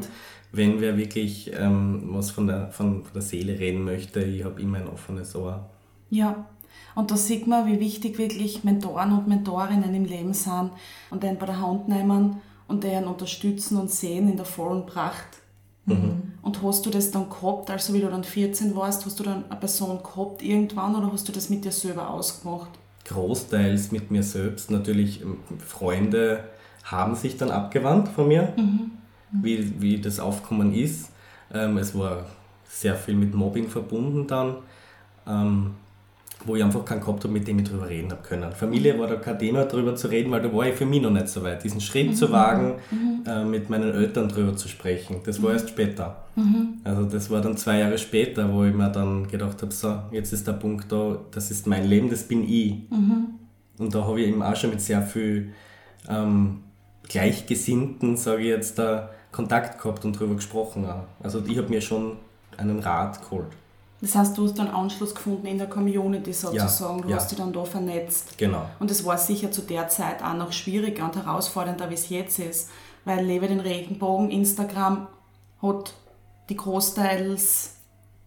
Wenn 0.52 0.80
wer 0.80 0.96
wirklich 0.96 1.52
ähm, 1.58 2.04
was 2.12 2.30
von 2.30 2.46
der, 2.46 2.68
von, 2.70 3.02
von 3.04 3.12
der 3.14 3.22
Seele 3.22 3.58
reden 3.58 3.84
möchte, 3.84 4.20
ich 4.20 4.44
habe 4.44 4.60
immer 4.60 4.78
ein 4.78 4.88
offenes 4.88 5.34
Ohr. 5.34 5.68
Ja, 6.10 6.46
und 6.98 7.12
da 7.12 7.16
sieht 7.16 7.46
man, 7.46 7.68
wie 7.68 7.78
wichtig 7.78 8.18
wirklich 8.18 8.64
Mentoren 8.64 9.12
und 9.12 9.28
Mentorinnen 9.28 9.94
im 9.94 10.04
Leben 10.04 10.34
sind 10.34 10.72
und 11.10 11.22
den 11.22 11.38
bei 11.38 11.46
der 11.46 11.60
Hand 11.60 11.86
nehmen 11.86 12.40
und 12.66 12.82
den 12.82 13.04
unterstützen 13.04 13.78
und 13.78 13.88
sehen 13.88 14.28
in 14.28 14.36
der 14.36 14.44
vollen 14.44 14.84
Pracht. 14.84 15.38
Und 16.42 16.60
hast 16.60 16.84
du 16.86 16.90
das 16.90 17.12
dann 17.12 17.30
gehabt, 17.30 17.70
also 17.70 17.94
wie 17.94 18.00
du 18.00 18.08
dann 18.08 18.24
14 18.24 18.74
warst, 18.74 19.06
hast 19.06 19.20
du 19.20 19.22
dann 19.22 19.44
eine 19.48 19.60
Person 19.60 20.00
gehabt 20.02 20.42
irgendwann 20.42 20.96
oder 20.96 21.12
hast 21.12 21.28
du 21.28 21.32
das 21.32 21.48
mit 21.48 21.64
dir 21.64 21.70
selber 21.70 22.10
ausgemacht? 22.10 22.70
Großteils 23.04 23.92
mit 23.92 24.10
mir 24.10 24.24
selbst. 24.24 24.68
Natürlich 24.68 25.22
ähm, 25.22 25.38
Freunde 25.64 26.44
haben 26.82 27.14
sich 27.14 27.36
dann 27.36 27.52
abgewandt 27.52 28.08
von 28.08 28.26
mir, 28.26 28.54
wie, 29.30 29.80
wie 29.80 30.00
das 30.00 30.18
Aufkommen 30.18 30.74
ist. 30.74 31.10
Ähm, 31.54 31.78
es 31.78 31.96
war 31.96 32.26
sehr 32.68 32.96
viel 32.96 33.14
mit 33.14 33.34
Mobbing 33.34 33.68
verbunden 33.68 34.26
dann, 34.26 34.56
ähm, 35.28 35.74
wo 36.44 36.56
ich 36.56 36.62
einfach 36.62 36.84
keinen 36.84 37.00
gehabt 37.00 37.24
habe, 37.24 37.32
mit 37.32 37.46
dem 37.48 37.58
ich 37.58 37.68
drüber 37.68 37.88
reden 37.88 38.10
habe 38.10 38.22
können. 38.22 38.52
Familie 38.52 38.98
war 38.98 39.08
da 39.08 39.16
kein 39.16 39.38
Thema, 39.38 39.64
drüber 39.64 39.96
zu 39.96 40.08
reden, 40.08 40.30
weil 40.30 40.42
da 40.42 40.52
war 40.52 40.66
ich 40.66 40.74
für 40.74 40.86
mich 40.86 41.02
noch 41.02 41.10
nicht 41.10 41.28
so 41.28 41.42
weit. 41.42 41.64
Diesen 41.64 41.80
Schritt 41.80 42.16
zu 42.16 42.30
wagen, 42.30 42.74
äh, 43.26 43.44
mit 43.44 43.70
meinen 43.70 43.92
Eltern 43.92 44.28
drüber 44.28 44.56
zu 44.56 44.68
sprechen, 44.68 45.20
das 45.24 45.42
war 45.42 45.52
erst 45.52 45.70
später. 45.70 46.24
Also 46.84 47.04
das 47.04 47.30
war 47.30 47.40
dann 47.40 47.56
zwei 47.56 47.80
Jahre 47.80 47.98
später, 47.98 48.52
wo 48.52 48.64
ich 48.64 48.74
mir 48.74 48.90
dann 48.90 49.26
gedacht 49.28 49.60
habe, 49.62 49.72
so, 49.72 49.98
jetzt 50.12 50.32
ist 50.32 50.46
der 50.46 50.52
Punkt 50.52 50.90
da, 50.92 51.18
das 51.32 51.50
ist 51.50 51.66
mein 51.66 51.84
Leben, 51.84 52.08
das 52.08 52.22
bin 52.22 52.48
ich. 52.48 52.74
Und 53.78 53.94
da 53.94 54.04
habe 54.04 54.20
ich 54.20 54.28
eben 54.28 54.42
auch 54.42 54.56
schon 54.56 54.70
mit 54.70 54.80
sehr 54.80 55.02
viel 55.02 55.52
ähm, 56.08 56.58
Gleichgesinnten, 57.08 58.16
sage 58.16 58.42
ich 58.42 58.48
jetzt, 58.48 58.78
da 58.78 59.10
Kontakt 59.32 59.80
gehabt 59.82 60.04
und 60.04 60.18
drüber 60.18 60.34
gesprochen. 60.36 60.86
Auch. 60.86 61.04
Also 61.22 61.42
ich 61.46 61.58
habe 61.58 61.68
mir 61.68 61.80
schon 61.80 62.16
einen 62.56 62.78
Rat 62.80 63.20
geholt. 63.22 63.48
Das 64.00 64.14
heißt, 64.14 64.38
du 64.38 64.44
hast 64.44 64.58
dann 64.58 64.68
Anschluss 64.68 65.14
gefunden 65.14 65.46
in 65.46 65.58
der 65.58 65.68
Community 65.68 66.32
sozusagen, 66.32 67.02
du 67.02 67.08
ja. 67.08 67.16
hast 67.16 67.30
dich 67.30 67.38
dann 67.38 67.52
da 67.52 67.64
vernetzt. 67.64 68.38
Genau. 68.38 68.64
Und 68.78 68.90
es 68.90 69.04
war 69.04 69.18
sicher 69.18 69.50
zu 69.50 69.62
der 69.62 69.88
Zeit 69.88 70.22
auch 70.22 70.34
noch 70.34 70.52
schwieriger 70.52 71.04
und 71.04 71.16
herausfordernder, 71.16 71.90
wie 71.90 71.94
es 71.94 72.08
jetzt 72.08 72.38
ist, 72.38 72.70
weil 73.04 73.24
Lebe 73.24 73.48
den 73.48 73.60
Regenbogen, 73.60 74.30
Instagram 74.30 75.08
hat 75.60 75.94
die 76.48 76.56
Großteils, 76.56 77.77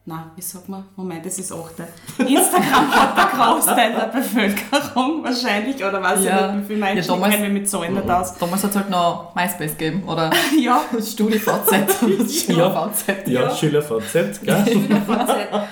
na, 0.03 0.31
wie 0.35 0.41
sagt 0.41 0.67
man? 0.67 0.83
Moment, 0.95 1.23
das 1.25 1.37
ist 1.37 1.51
achte. 1.53 1.87
Instagram 2.17 2.91
hat 2.91 3.15
der 3.17 3.39
Großteil 3.39 3.93
der 3.93 4.07
Bevölkerung 4.07 5.23
wahrscheinlich, 5.23 5.75
oder 5.83 6.01
weiß 6.01 6.23
Ja. 6.23 6.47
ich 6.49 6.53
nicht, 6.55 6.63
wie 6.63 6.67
viele 6.73 6.79
Menschen, 6.79 7.07
Ja, 7.07 7.13
damals- 7.13 7.35
kenne 7.35 7.43
mich 7.49 7.61
mit 7.61 7.69
Zahlen 7.69 7.93
nicht 7.93 8.09
aus. 8.09 8.33
Damals 8.39 8.63
hat 8.63 8.71
es 8.71 8.75
halt 8.77 8.89
noch 8.89 9.35
MySpace 9.35 9.77
gegeben 9.77 10.03
oder 10.07 10.31
Ja, 10.59 10.81
StudiVZ. 10.99 11.91
StudiVZ. 11.99 12.47
Ja, 13.27 13.41
Ja. 13.43 13.55
SchülerVZ, 13.55 14.41
gell? 14.43 14.55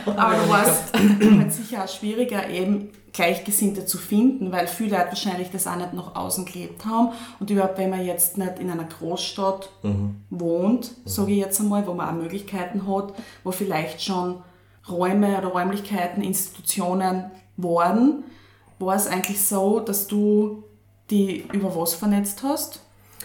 aber 0.06 0.36
du 0.36 0.50
warst 0.50 0.94
halt 0.94 1.54
sicher 1.54 1.84
auch 1.84 1.88
schwieriger, 1.90 2.48
eben 2.50 2.90
Gleichgesinnte 3.14 3.86
zu 3.86 3.98
finden, 3.98 4.52
weil 4.52 4.68
viele 4.68 4.98
Leute 4.98 5.10
wahrscheinlich 5.10 5.50
das 5.52 5.68
auch 5.68 5.76
nicht 5.76 5.94
nach 5.94 6.16
außen 6.16 6.46
gelebt 6.46 6.86
haben. 6.86 7.10
Und 7.40 7.50
überhaupt, 7.50 7.78
wenn 7.78 7.90
man 7.90 8.06
jetzt 8.06 8.38
nicht 8.38 8.60
in 8.60 8.70
einer 8.70 8.84
Großstadt 8.84 9.70
wohnt, 10.30 10.92
sage 11.06 11.32
ich 11.32 11.38
jetzt 11.40 11.60
einmal, 11.60 11.86
wo 11.88 11.94
man 11.94 12.10
auch 12.10 12.22
Möglichkeiten 12.22 12.88
hat, 12.88 13.14
wo 13.44 13.52
vielleicht 13.52 14.02
schon 14.02 14.44
Räume 14.90 15.38
oder 15.38 15.48
Räumlichkeiten, 15.48 16.22
Institutionen 16.22 17.32
waren, 17.58 18.24
war 18.80 18.96
es 18.96 19.08
eigentlich 19.08 19.42
so, 19.42 19.80
dass 19.80 20.08
du 20.08 20.64
die 21.10 21.46
über 21.52 21.76
was 21.76 21.94
vernetzt 21.94 22.44
hast? 22.44 22.82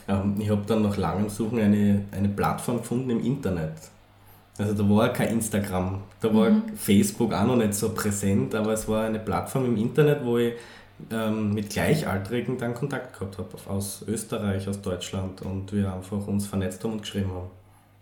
Ähm, 0.09 0.37
ich 0.39 0.51
habe 0.51 0.63
dann 0.67 0.83
nach 0.83 0.97
langem 0.97 1.29
Suchen 1.29 1.59
eine, 1.59 2.05
eine 2.11 2.29
Plattform 2.29 2.79
gefunden 2.79 3.11
im 3.11 3.25
Internet. 3.25 3.75
Also 4.57 4.73
da 4.73 4.89
war 4.89 5.13
kein 5.13 5.31
Instagram, 5.31 6.01
da 6.21 6.33
war 6.33 6.63
Facebook 6.77 7.33
auch 7.33 7.45
noch 7.45 7.57
nicht 7.57 7.75
so 7.75 7.93
präsent, 7.93 8.55
aber 8.55 8.73
es 8.73 8.87
war 8.87 9.05
eine 9.05 9.19
Plattform 9.19 9.65
im 9.65 9.77
Internet, 9.77 10.25
wo 10.25 10.39
ich 10.39 10.55
ähm, 11.11 11.53
mit 11.53 11.71
Gleichaltrigen 11.71 12.57
dann 12.57 12.73
Kontakt 12.73 13.19
gehabt 13.19 13.39
habe, 13.39 13.49
aus 13.69 14.05
Österreich, 14.07 14.69
aus 14.69 14.81
Deutschland 14.81 15.43
und 15.43 15.73
wir 15.73 15.93
einfach 15.93 16.25
uns 16.29 16.47
vernetzt 16.47 16.85
haben 16.85 16.93
und 16.93 17.03
geschrieben 17.03 17.31
haben. 17.31 17.51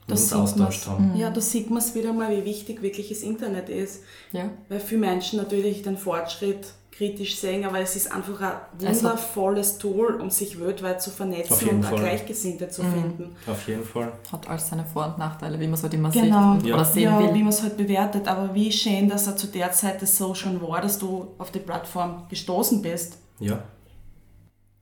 Und 0.06 0.10
Das 0.10 0.24
uns 0.24 0.32
austauscht 0.34 0.86
man's. 0.88 1.00
haben. 1.00 1.16
Ja, 1.16 1.30
da 1.30 1.40
sieht 1.40 1.70
man 1.70 1.78
es 1.78 1.94
wieder 1.94 2.12
mal, 2.12 2.30
wie 2.36 2.44
wichtig 2.44 2.82
wirklich 2.82 3.08
das 3.08 3.22
Internet 3.22 3.70
ist. 3.70 4.02
Ja. 4.32 4.50
Weil 4.68 4.80
viele 4.80 5.00
Menschen 5.00 5.38
natürlich 5.38 5.82
den 5.82 5.96
Fortschritt 5.96 6.74
kritisch 6.92 7.36
sehen, 7.38 7.64
aber 7.64 7.80
es 7.80 7.96
ist 7.96 8.12
einfach 8.12 8.38
ein 8.78 8.86
Also- 8.86 9.04
wundervolles 9.04 9.78
Tool, 9.78 10.14
um 10.20 10.28
sich 10.30 10.60
weltweit 10.60 11.00
zu 11.00 11.10
vernetzen 11.10 11.68
und 11.70 11.84
auch 11.86 11.88
Fall. 11.90 12.00
Gleichgesinnte 12.00 12.68
zu 12.68 12.82
finden. 12.82 13.34
Auf 13.46 13.66
jeden 13.66 13.82
Fall. 13.84 14.12
Hat 14.30 14.46
alles 14.48 14.68
seine 14.68 14.84
Vor- 14.84 15.06
und 15.06 15.18
Nachteile, 15.18 15.58
wie 15.58 15.64
man 15.64 15.74
es 15.74 15.82
halt 15.82 15.94
immer 15.94 16.10
Genau. 16.10 16.54
sieht 16.58 16.66
Ja. 16.66 16.74
oder 16.74 16.84
sehen 16.84 17.02
ja, 17.04 17.18
wie 17.20 17.24
will. 17.34 17.38
man 17.40 17.48
es 17.48 17.62
halt 17.62 17.76
bewertet. 17.78 18.28
Aber 18.28 18.54
wie 18.54 18.70
schön, 18.70 19.08
dass 19.08 19.26
er 19.26 19.36
zu 19.36 19.46
der 19.46 19.72
Zeit 19.72 20.02
das 20.02 20.16
so 20.18 20.34
schon 20.34 20.60
war, 20.60 20.82
dass 20.82 20.98
du 20.98 21.28
auf 21.38 21.50
die 21.50 21.60
Plattform 21.60 22.26
gestoßen 22.28 22.82
bist. 22.82 23.16
Ja. 23.40 23.60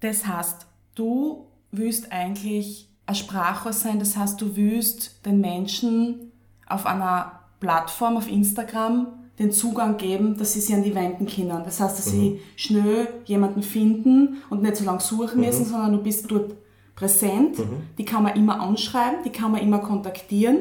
Das 0.00 0.26
heißt, 0.26 0.66
du 0.96 1.46
willst 1.70 2.10
eigentlich 2.10 2.88
ein 3.06 3.14
Sprachrohr 3.14 3.72
sein, 3.72 3.98
das 3.98 4.16
heißt, 4.16 4.40
du 4.40 4.56
willst 4.56 5.24
den 5.24 5.40
Menschen 5.40 6.32
auf 6.66 6.86
einer 6.86 7.40
Plattform, 7.60 8.16
auf 8.16 8.28
Instagram, 8.28 9.06
den 9.40 9.50
Zugang 9.50 9.96
geben, 9.96 10.36
dass 10.36 10.52
sie 10.52 10.60
sich 10.60 10.74
an 10.74 10.82
die 10.84 10.94
wenden 10.94 11.26
können. 11.26 11.62
Das 11.64 11.80
heißt, 11.80 11.98
dass 11.98 12.04
sie 12.06 12.40
schnell 12.56 13.08
jemanden 13.24 13.62
finden 13.62 14.36
und 14.50 14.62
nicht 14.62 14.76
so 14.76 14.84
lange 14.84 15.00
suchen 15.00 15.40
müssen, 15.40 15.64
sondern 15.64 15.92
du 15.92 16.02
bist 16.02 16.30
dort 16.30 16.52
präsent. 16.94 17.56
Die 17.98 18.04
kann 18.04 18.22
man 18.22 18.36
immer 18.36 18.60
anschreiben, 18.60 19.20
die 19.24 19.30
kann 19.30 19.50
man 19.52 19.62
immer 19.62 19.78
kontaktieren. 19.78 20.58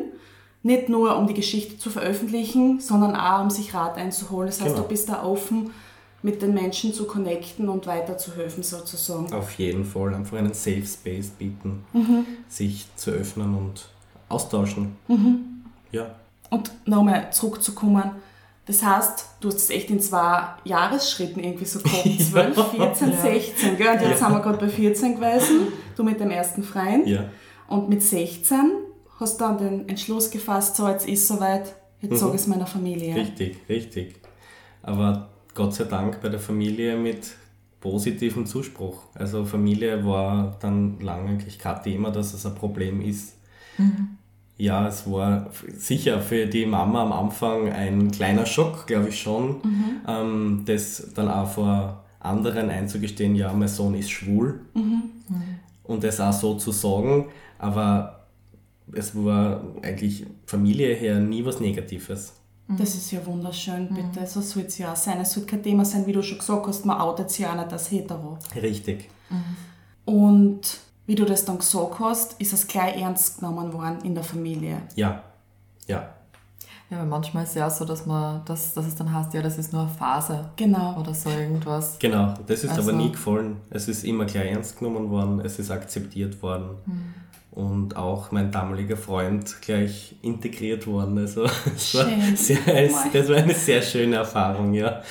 Nicht 0.63 0.89
nur, 0.89 1.17
um 1.17 1.27
die 1.27 1.33
Geschichte 1.33 1.77
zu 1.77 1.89
veröffentlichen, 1.89 2.79
sondern 2.79 3.15
auch, 3.15 3.41
um 3.43 3.49
sich 3.49 3.73
Rat 3.73 3.97
einzuholen. 3.97 4.47
Das 4.47 4.61
heißt, 4.61 4.71
Genau. 4.71 4.81
du 4.83 4.87
bist 4.89 5.09
da 5.09 5.23
offen, 5.23 5.71
mit 6.21 6.41
den 6.41 6.53
Menschen 6.53 6.93
zu 6.93 7.05
connecten 7.05 7.69
und 7.69 7.87
weiterzuhelfen 7.87 8.61
sozusagen. 8.63 9.31
Auf 9.33 9.51
jeden 9.53 9.85
Fall 9.85 10.13
einfach 10.13 10.37
einen 10.37 10.53
Safe 10.53 10.85
Space 10.85 11.29
bieten, 11.29 11.83
sich 12.49 12.87
zu 12.95 13.11
öffnen 13.11 13.55
und 13.55 13.87
austauschen. 14.27 14.95
Ja. 15.91 16.15
Und 16.49 16.71
nochmal 16.85 17.31
zurückzukommen, 17.31 18.11
das 18.69 18.83
heißt, 18.83 19.25
du 19.39 19.47
hast 19.47 19.57
es 19.57 19.69
echt 19.71 19.89
in 19.89 19.99
zwei 19.99 20.43
Jahresschritten 20.63 21.43
irgendwie 21.43 21.65
so 21.65 21.79
gehabt, 21.79 22.03
12, 22.03 22.71
14, 22.71 23.13
16, 23.19 23.77
gell? 23.77 23.87
und 23.93 24.01
jetzt 24.01 24.19
sind 24.19 24.31
wir 24.31 24.39
gerade 24.41 24.59
bei 24.59 24.69
14 24.69 25.15
gewesen, 25.15 25.73
du 25.95 26.03
mit 26.03 26.19
dem 26.19 26.29
ersten 26.29 26.61
Freund. 26.61 27.07
Ja. 27.07 27.31
Und 27.67 27.89
mit 27.89 28.03
16 28.03 28.73
hast 29.19 29.41
du 29.41 29.43
dann 29.43 29.57
den 29.57 29.89
Entschluss 29.89 30.29
gefasst, 30.29 30.75
so 30.75 30.87
jetzt 30.87 31.07
ist 31.07 31.27
soweit, 31.27 31.73
jetzt 31.99 32.19
sage 32.19 32.35
ich 32.35 32.41
es 32.41 32.45
meiner 32.45 32.67
Familie. 32.67 33.15
Richtig, 33.15 33.57
richtig. 33.67 34.21
Aber 34.83 35.29
Gott 35.55 35.73
sei 35.73 35.85
Dank 35.85 36.21
bei 36.21 36.29
der 36.29 36.39
Familie 36.39 36.95
mit 36.95 37.31
positivem 37.81 38.45
Zuspruch. 38.45 39.01
Also 39.15 39.45
Familie 39.45 40.05
war 40.05 40.57
dann 40.59 40.99
lange 40.99 41.31
eigentlich 41.31 41.57
kein 41.57 41.81
Thema, 41.81 42.11
dass 42.11 42.35
es 42.35 42.45
ein 42.45 42.53
Problem 42.53 43.01
ist. 43.01 43.35
Ja, 44.59 44.87
es 44.87 45.09
war 45.09 45.49
sicher 45.75 46.21
für 46.21 46.45
die 46.45 46.65
Mama 46.67 47.01
am 47.03 47.11
Anfang 47.13 47.71
ein 47.71 48.11
kleiner 48.11 48.45
Schock, 48.45 48.85
glaube 48.85 49.09
ich 49.09 49.19
schon, 49.19 49.61
Mhm. 49.63 49.83
ähm, 50.07 50.63
das 50.65 51.11
dann 51.15 51.27
auch 51.29 51.49
vor 51.49 52.03
anderen 52.19 52.69
einzugestehen, 52.69 53.33
ja, 53.35 53.51
mein 53.53 53.67
Sohn 53.69 53.95
ist 53.95 54.11
schwul 54.11 54.59
Mhm. 54.75 55.01
und 55.85 56.03
das 56.03 56.19
auch 56.19 56.33
so 56.33 56.55
zu 56.55 56.71
sagen, 56.71 57.27
aber 57.57 58.27
es 58.91 59.15
war 59.15 59.61
eigentlich 59.81 60.25
Familie 60.45 60.93
her 60.95 61.19
nie 61.19 61.43
was 61.45 61.59
Negatives. 61.59 62.33
Das 62.77 62.93
ist 62.95 63.09
ja 63.11 63.25
wunderschön, 63.25 63.87
bitte. 63.89 64.27
So 64.27 64.41
soll 64.41 64.63
es 64.67 64.77
ja 64.77 64.91
auch 64.91 64.95
sein. 64.95 65.19
Es 65.21 65.31
sollte 65.33 65.49
kein 65.49 65.63
Thema 65.63 65.83
sein, 65.85 66.05
wie 66.05 66.11
du 66.13 66.21
schon 66.21 66.37
gesagt 66.37 66.67
hast, 66.67 66.85
man 66.85 66.99
outet 67.01 67.31
sich 67.31 67.39
ja 67.39 67.51
auch 67.53 67.55
nicht 67.55 67.71
als 67.73 67.89
hetero. 67.89 68.37
Richtig. 68.55 69.09
Und 70.05 70.61
wie 71.09 71.15
du 71.15 71.25
das 71.25 71.43
dann 71.43 71.57
gesagt 71.57 71.99
hast, 71.99 72.39
ist 72.39 72.53
es 72.53 72.67
gleich 72.67 73.01
ernst 73.01 73.39
genommen 73.39 73.73
worden 73.73 73.97
in 74.03 74.13
der 74.13 74.23
Familie. 74.23 74.83
Ja, 74.95 75.23
ja, 75.87 76.07
Ja, 76.91 76.99
weil 76.99 77.05
manchmal 77.07 77.43
ist 77.45 77.49
es 77.49 77.55
ja 77.55 77.65
auch 77.67 77.71
so, 77.71 77.83
dass 77.83 78.05
man, 78.05 78.45
dass, 78.45 78.75
dass 78.75 78.85
es 78.85 78.93
dann 78.95 79.11
heißt, 79.11 79.33
ja, 79.33 79.41
das 79.41 79.57
ist 79.57 79.73
nur 79.73 79.81
eine 79.83 79.91
Phase 79.91 80.51
Genau. 80.55 80.99
oder 80.99 81.13
so 81.15 81.31
irgendwas. 81.31 81.97
genau. 81.97 82.35
Das 82.45 82.63
ist 82.63 82.69
Also- 82.69 82.83
aber 82.83 82.93
nie 82.93 83.11
gefallen. 83.11 83.57
Es 83.71 83.87
ist 83.87 84.03
immer 84.03 84.25
gleich 84.25 84.51
ernst 84.51 84.77
genommen 84.77 85.09
worden, 85.09 85.39
es 85.43 85.57
ist 85.57 85.71
akzeptiert 85.71 86.39
worden. 86.43 86.77
Und 87.51 87.95
auch 87.97 88.31
mein 88.31 88.51
damaliger 88.51 88.95
Freund 88.95 89.59
gleich 89.61 90.15
integriert 90.21 90.85
worden. 90.85 91.17
Also 91.17 91.45
es 91.75 91.95
war 91.95 92.05
sehr, 92.35 92.57
das 93.11 93.27
war 93.29 93.35
eine 93.37 93.53
sehr 93.55 93.81
schöne 93.81 94.17
Erfahrung, 94.17 94.73
ja. 94.73 95.01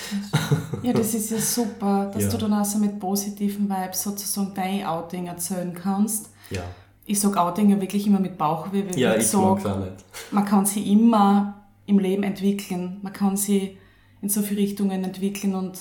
Ja, 0.83 0.93
das 0.93 1.15
ist 1.15 1.31
ja 1.31 1.39
super, 1.39 2.11
dass 2.15 2.23
Ja. 2.25 2.29
du 2.31 2.37
dann 2.39 2.55
auch 2.55 2.65
so 2.65 2.79
mit 2.79 2.99
positiven 3.01 3.69
Vibes 3.69 4.03
sozusagen 4.05 4.53
dein 4.55 4.85
Outing 4.87 5.27
erzählen 5.27 5.75
kannst. 5.75 6.31
Ja, 6.51 6.63
Ich 7.07 7.19
sage 7.21 7.41
Outing 7.41 7.71
ja 7.71 7.81
wirklich 7.81 8.07
immer 8.07 8.21
mit 8.21 8.39
Bauchweh, 8.39 8.85
weil 8.89 8.99
ja 8.99 9.15
ich 9.17 9.25
ich 9.27 9.35
auch 9.35 9.57
nicht. 9.57 10.05
man 10.31 10.45
kann 10.45 10.65
sie 10.65 10.93
immer 10.93 11.67
im 11.87 11.99
Leben 11.99 12.23
entwickeln. 12.23 12.99
Man 13.03 13.13
kann 13.13 13.37
sie 13.37 13.77
in 14.23 14.29
so 14.29 14.43
viele 14.43 14.61
Richtungen 14.61 15.03
entwickeln 15.05 15.55
und 15.57 15.79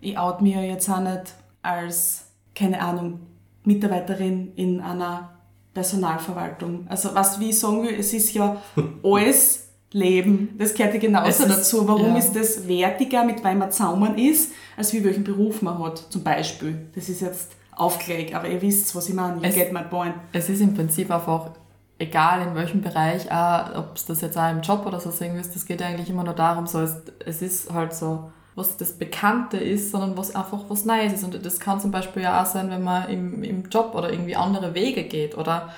ich 0.00 0.18
out 0.18 0.42
mir 0.42 0.62
jetzt 0.66 0.90
auch 0.90 1.00
nicht 1.00 1.34
als, 1.62 2.26
keine 2.54 2.80
Ahnung, 2.82 3.20
Mitarbeiterin 3.64 4.52
in 4.56 4.80
einer 4.80 5.30
Personalverwaltung. 5.76 6.86
Also 6.88 7.10
was 7.14 7.38
wie 7.40 7.50
ich 7.50 7.58
sagen 7.58 7.82
will, 7.82 7.94
es 7.98 8.12
ist 8.12 8.32
ja 8.34 8.56
alles 9.02 9.68
Leben. 9.92 10.54
Das 10.58 10.74
gehört 10.74 10.94
ja 10.94 11.00
genauso 11.00 11.44
ist- 11.44 11.50
dazu. 11.50 11.86
Warum 11.88 12.12
ja. 12.12 12.18
ist 12.18 12.34
das 12.34 12.66
wertiger, 12.66 13.24
mit 13.24 13.42
wem 13.44 13.58
man 13.58 13.70
zaumern 13.70 14.18
ist, 14.18 14.52
als 14.76 14.92
wie 14.92 15.04
welchen 15.04 15.24
Beruf 15.24 15.62
man 15.62 15.78
hat, 15.82 15.98
zum 16.10 16.22
Beispiel. 16.22 16.86
Das 16.94 17.08
ist 17.08 17.20
jetzt 17.20 17.52
aufgelegt, 17.74 18.34
aber 18.34 18.48
ihr 18.48 18.60
wisst, 18.62 18.94
was 18.94 19.08
ich 19.08 19.14
meine. 19.14 19.36
You 19.36 19.44
Es- 19.44 19.54
get 19.54 19.72
my 19.72 19.82
point. 19.82 20.14
Es 20.32 20.48
ist 20.48 20.60
im 20.60 20.74
Prinzip 20.74 21.10
einfach 21.10 21.50
egal 21.98 22.46
in 22.46 22.54
welchem 22.54 22.82
Bereich, 22.82 23.30
auch 23.32 23.74
ob 23.78 23.96
es 23.96 24.04
das 24.04 24.20
jetzt 24.20 24.36
auch 24.36 24.50
im 24.50 24.60
Job 24.60 24.84
oder 24.86 25.00
so 25.00 25.10
irgendwie 25.18 25.40
ist, 25.40 25.54
das 25.54 25.64
geht 25.64 25.80
ja 25.80 25.86
eigentlich 25.86 26.10
immer 26.10 26.24
nur 26.24 26.34
darum, 26.34 26.66
so 26.66 26.80
es, 26.80 26.96
es 27.24 27.40
ist 27.40 27.72
halt 27.72 27.94
so, 27.94 28.30
was 28.56 28.76
das 28.76 28.92
Bekannte 28.94 29.58
ist, 29.58 29.92
sondern 29.92 30.16
was 30.16 30.34
einfach 30.34 30.64
was 30.68 30.84
Neues 30.84 31.12
ist. 31.12 31.22
Und 31.24 31.44
das 31.46 31.60
kann 31.60 31.78
zum 31.80 31.90
Beispiel 31.92 32.22
ja 32.22 32.42
auch 32.42 32.46
sein, 32.46 32.68
wenn 32.70 32.82
man 32.82 33.08
im, 33.08 33.44
im 33.44 33.68
Job 33.68 33.94
oder 33.94 34.10
irgendwie 34.10 34.34
andere 34.34 34.74
Wege 34.74 35.04
geht 35.04 35.36
oder 35.38 35.68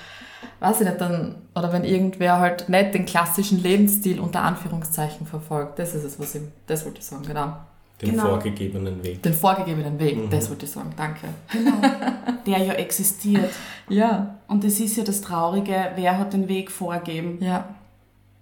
weiß 0.60 0.80
ich 0.80 0.86
nicht, 0.86 1.00
dann, 1.00 1.34
oder 1.54 1.72
wenn 1.72 1.84
irgendwer 1.84 2.38
halt 2.38 2.68
nicht 2.68 2.94
den 2.94 3.04
klassischen 3.04 3.60
Lebensstil 3.62 4.20
unter 4.20 4.42
Anführungszeichen 4.42 5.26
verfolgt. 5.26 5.78
Das 5.80 5.94
ist 5.94 6.04
es, 6.04 6.18
was 6.20 6.34
ich, 6.36 6.42
das 6.66 6.84
wollte 6.84 7.00
ich 7.00 7.04
sagen, 7.04 7.24
genau. 7.26 7.52
Den 8.00 8.10
Genau. 8.12 8.26
vorgegebenen 8.28 9.02
Weg. 9.02 9.20
Den 9.24 9.34
vorgegebenen 9.34 9.98
Weg, 9.98 10.30
das 10.30 10.48
wollte 10.48 10.66
ich 10.66 10.70
sagen, 10.70 10.92
danke. 10.96 11.26
Der 12.46 12.58
ja 12.58 12.74
existiert. 12.74 13.50
Ja, 13.88 14.36
Und 14.46 14.62
das 14.62 14.78
ist 14.78 14.96
ja 14.96 15.02
das 15.02 15.20
Traurige, 15.20 15.90
wer 15.96 16.16
hat 16.16 16.32
den 16.32 16.46
Weg 16.48 16.70
vorgegeben? 16.70 17.38
ja, 17.42 17.68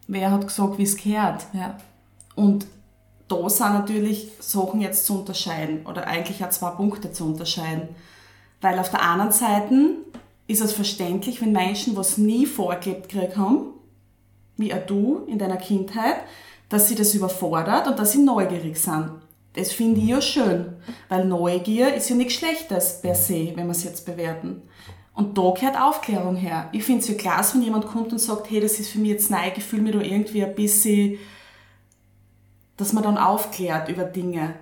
Wer 0.09 0.31
hat 0.31 0.47
gesagt, 0.47 0.77
wie 0.79 0.83
es 0.83 0.97
gehört? 0.97 1.47
ja. 1.55 1.77
Und 2.35 2.67
da 3.29 3.49
sind 3.49 3.73
natürlich 3.73 4.31
Sachen 4.41 4.81
jetzt 4.81 5.07
zu 5.07 5.19
unterscheiden 5.19 5.85
oder 5.87 6.07
eigentlich 6.07 6.45
auch 6.45 6.51
zwei 6.51 6.71
Punkte 6.71 7.13
zu 7.13 7.25
unterscheiden. 7.25 7.89
Weil 8.61 8.79
auf 8.79 8.91
der 8.91 9.03
anderen 9.03 9.33
Seite 9.33 9.97
ist 10.47 10.63
es 10.63 10.73
verständlich, 10.73 11.41
wenn 11.41 11.53
Menschen 11.53 11.97
was 11.97 12.19
nie 12.19 12.47
vorgelebt 12.47 13.09
gekriegt 13.09 13.37
haben, 13.37 13.73
wie 14.57 14.73
auch 14.73 14.87
du 14.87 15.25
in 15.27 15.39
deiner 15.39 15.57
Kindheit, 15.57 16.17
dass 16.69 16.89
sie 16.89 16.95
das 16.95 17.15
überfordert 17.15 17.87
und 17.87 17.99
dass 17.99 18.13
sie 18.13 18.23
neugierig 18.23 18.79
sind. 18.79 19.11
Das 19.55 19.73
finde 19.73 20.01
ich 20.01 20.09
ja 20.09 20.21
schön, 20.21 20.75
weil 21.09 21.25
Neugier 21.25 21.95
ist 21.95 22.11
ja 22.11 22.17
nichts 22.17 22.35
Schlechtes 22.35 23.01
per 23.01 23.15
se, 23.15 23.53
wenn 23.55 23.67
wir 23.67 23.73
es 23.73 23.85
jetzt 23.85 24.05
bewerten. 24.05 24.63
Und 25.15 25.39
da 25.39 25.51
gehört 25.53 25.81
Aufklärung 25.81 26.37
her. 26.37 26.69
Ich 26.73 26.85
finde 26.85 27.01
es 27.01 27.09
ja 27.09 27.15
klasse, 27.15 27.55
wenn 27.55 27.63
jemand 27.63 27.87
kommt 27.87 28.13
und 28.13 28.19
sagt, 28.19 28.51
hey, 28.51 28.61
das 28.61 28.79
ist 28.79 28.91
für 28.91 28.99
mich 28.99 29.13
jetzt 29.13 29.31
neu, 29.31 29.39
ich 29.57 29.65
fühle 29.65 29.83
mich 29.83 29.93
da 29.93 30.01
irgendwie 30.01 30.45
ein 30.45 30.55
bisschen 30.55 31.19
dass 32.77 32.93
man 32.93 33.03
dann 33.03 33.19
aufklärt 33.19 33.89
über 33.89 34.05
Dinge. 34.05 34.55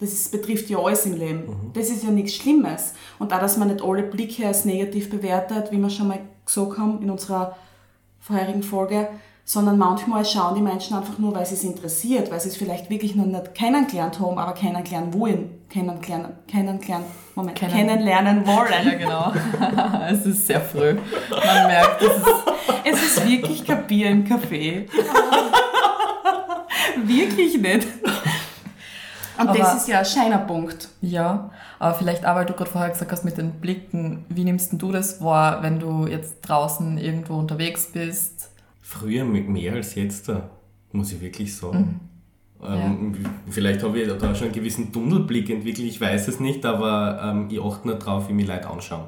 Das 0.00 0.12
ist, 0.12 0.32
betrifft 0.32 0.68
ja 0.68 0.78
alles 0.78 1.06
im 1.06 1.14
Leben. 1.16 1.70
Das 1.74 1.88
ist 1.88 2.02
ja 2.02 2.10
nichts 2.10 2.34
Schlimmes. 2.34 2.94
Und 3.18 3.32
auch, 3.32 3.38
dass 3.38 3.56
man 3.56 3.68
nicht 3.68 3.82
alle 3.82 4.02
Blicke 4.02 4.46
als 4.46 4.64
negativ 4.64 5.08
bewertet, 5.10 5.70
wie 5.70 5.78
wir 5.78 5.90
schon 5.90 6.08
mal 6.08 6.18
gesagt 6.44 6.76
haben 6.78 7.00
in 7.02 7.10
unserer 7.10 7.56
vorherigen 8.20 8.62
Folge, 8.64 9.08
sondern 9.44 9.76
manchmal 9.78 10.24
schauen 10.24 10.54
die 10.56 10.60
Menschen 10.60 10.96
einfach 10.96 11.18
nur, 11.18 11.34
weil 11.34 11.44
sie 11.46 11.54
es 11.54 11.64
interessiert, 11.64 12.30
weil 12.30 12.40
sie 12.40 12.48
es 12.48 12.56
vielleicht 12.56 12.90
wirklich 12.90 13.14
noch 13.16 13.26
nicht 13.26 13.54
kennengelernt 13.54 14.18
haben, 14.20 14.38
aber 14.38 14.52
kennenlernen 14.54 15.12
wollen. 15.14 15.50
Kennenlernen, 15.68 16.32
kennenlernen, 16.48 17.06
Moment, 17.34 17.56
Kennen- 17.58 17.72
kennenlernen 17.72 18.42
Ja, 18.46 18.56
wollen. 18.56 18.98
genau. 18.98 19.32
es 20.10 20.26
ist 20.26 20.46
sehr 20.46 20.60
früh. 20.60 20.94
Man 21.30 21.66
merkt, 21.66 22.02
es 22.02 22.16
ist 22.16 22.26
Es 22.84 23.02
ist 23.18 23.26
wirklich 23.28 23.64
kein 23.64 23.86
Bier 23.86 24.10
im 24.10 24.24
Café. 24.24 24.86
wirklich 27.08 27.58
nicht. 27.60 27.86
Und 29.38 29.48
das 29.48 29.60
Aber- 29.68 29.76
ist 29.76 29.88
ja 29.88 30.00
ein 30.00 30.04
scheiner 30.04 30.38
Punkt. 30.38 30.88
Ja, 31.00 31.50
aber 31.78 31.94
vielleicht 31.94 32.24
auch, 32.26 32.34
weil 32.36 32.46
du 32.46 32.52
gerade 32.52 32.70
vorher 32.70 32.90
gesagt 32.90 33.10
hast 33.12 33.24
mit 33.24 33.38
den 33.38 33.52
Blicken, 33.52 34.24
wie 34.28 34.44
nimmst 34.44 34.72
denn 34.72 34.78
du 34.78 34.92
das 34.92 35.20
wahr, 35.22 35.62
wenn 35.62 35.80
du 35.80 36.06
jetzt 36.06 36.40
draußen 36.42 36.98
irgendwo 36.98 37.34
unterwegs 37.36 37.90
bist? 37.92 38.50
Früher 38.80 39.24
mit 39.24 39.48
mehr 39.48 39.72
als 39.72 39.94
jetzt, 39.94 40.28
da, 40.28 40.50
muss 40.92 41.12
ich 41.12 41.20
wirklich 41.20 41.56
sagen. 41.56 42.00
Mhm. 42.60 42.64
Ähm, 42.64 43.14
Vielleicht 43.50 43.82
habe 43.82 43.98
ich 44.00 44.08
da 44.18 44.34
schon 44.34 44.44
einen 44.48 44.54
gewissen 44.54 44.92
Tunnelblick 44.92 45.50
entwickelt, 45.50 45.88
ich 45.88 46.00
weiß 46.00 46.28
es 46.28 46.38
nicht, 46.38 46.64
aber 46.64 47.20
ähm, 47.24 47.48
ich 47.50 47.60
achte 47.60 47.88
nicht 47.88 47.98
drauf, 48.04 48.28
wie 48.28 48.34
mich 48.34 48.46
Leute 48.46 48.68
anschauen. 48.68 49.06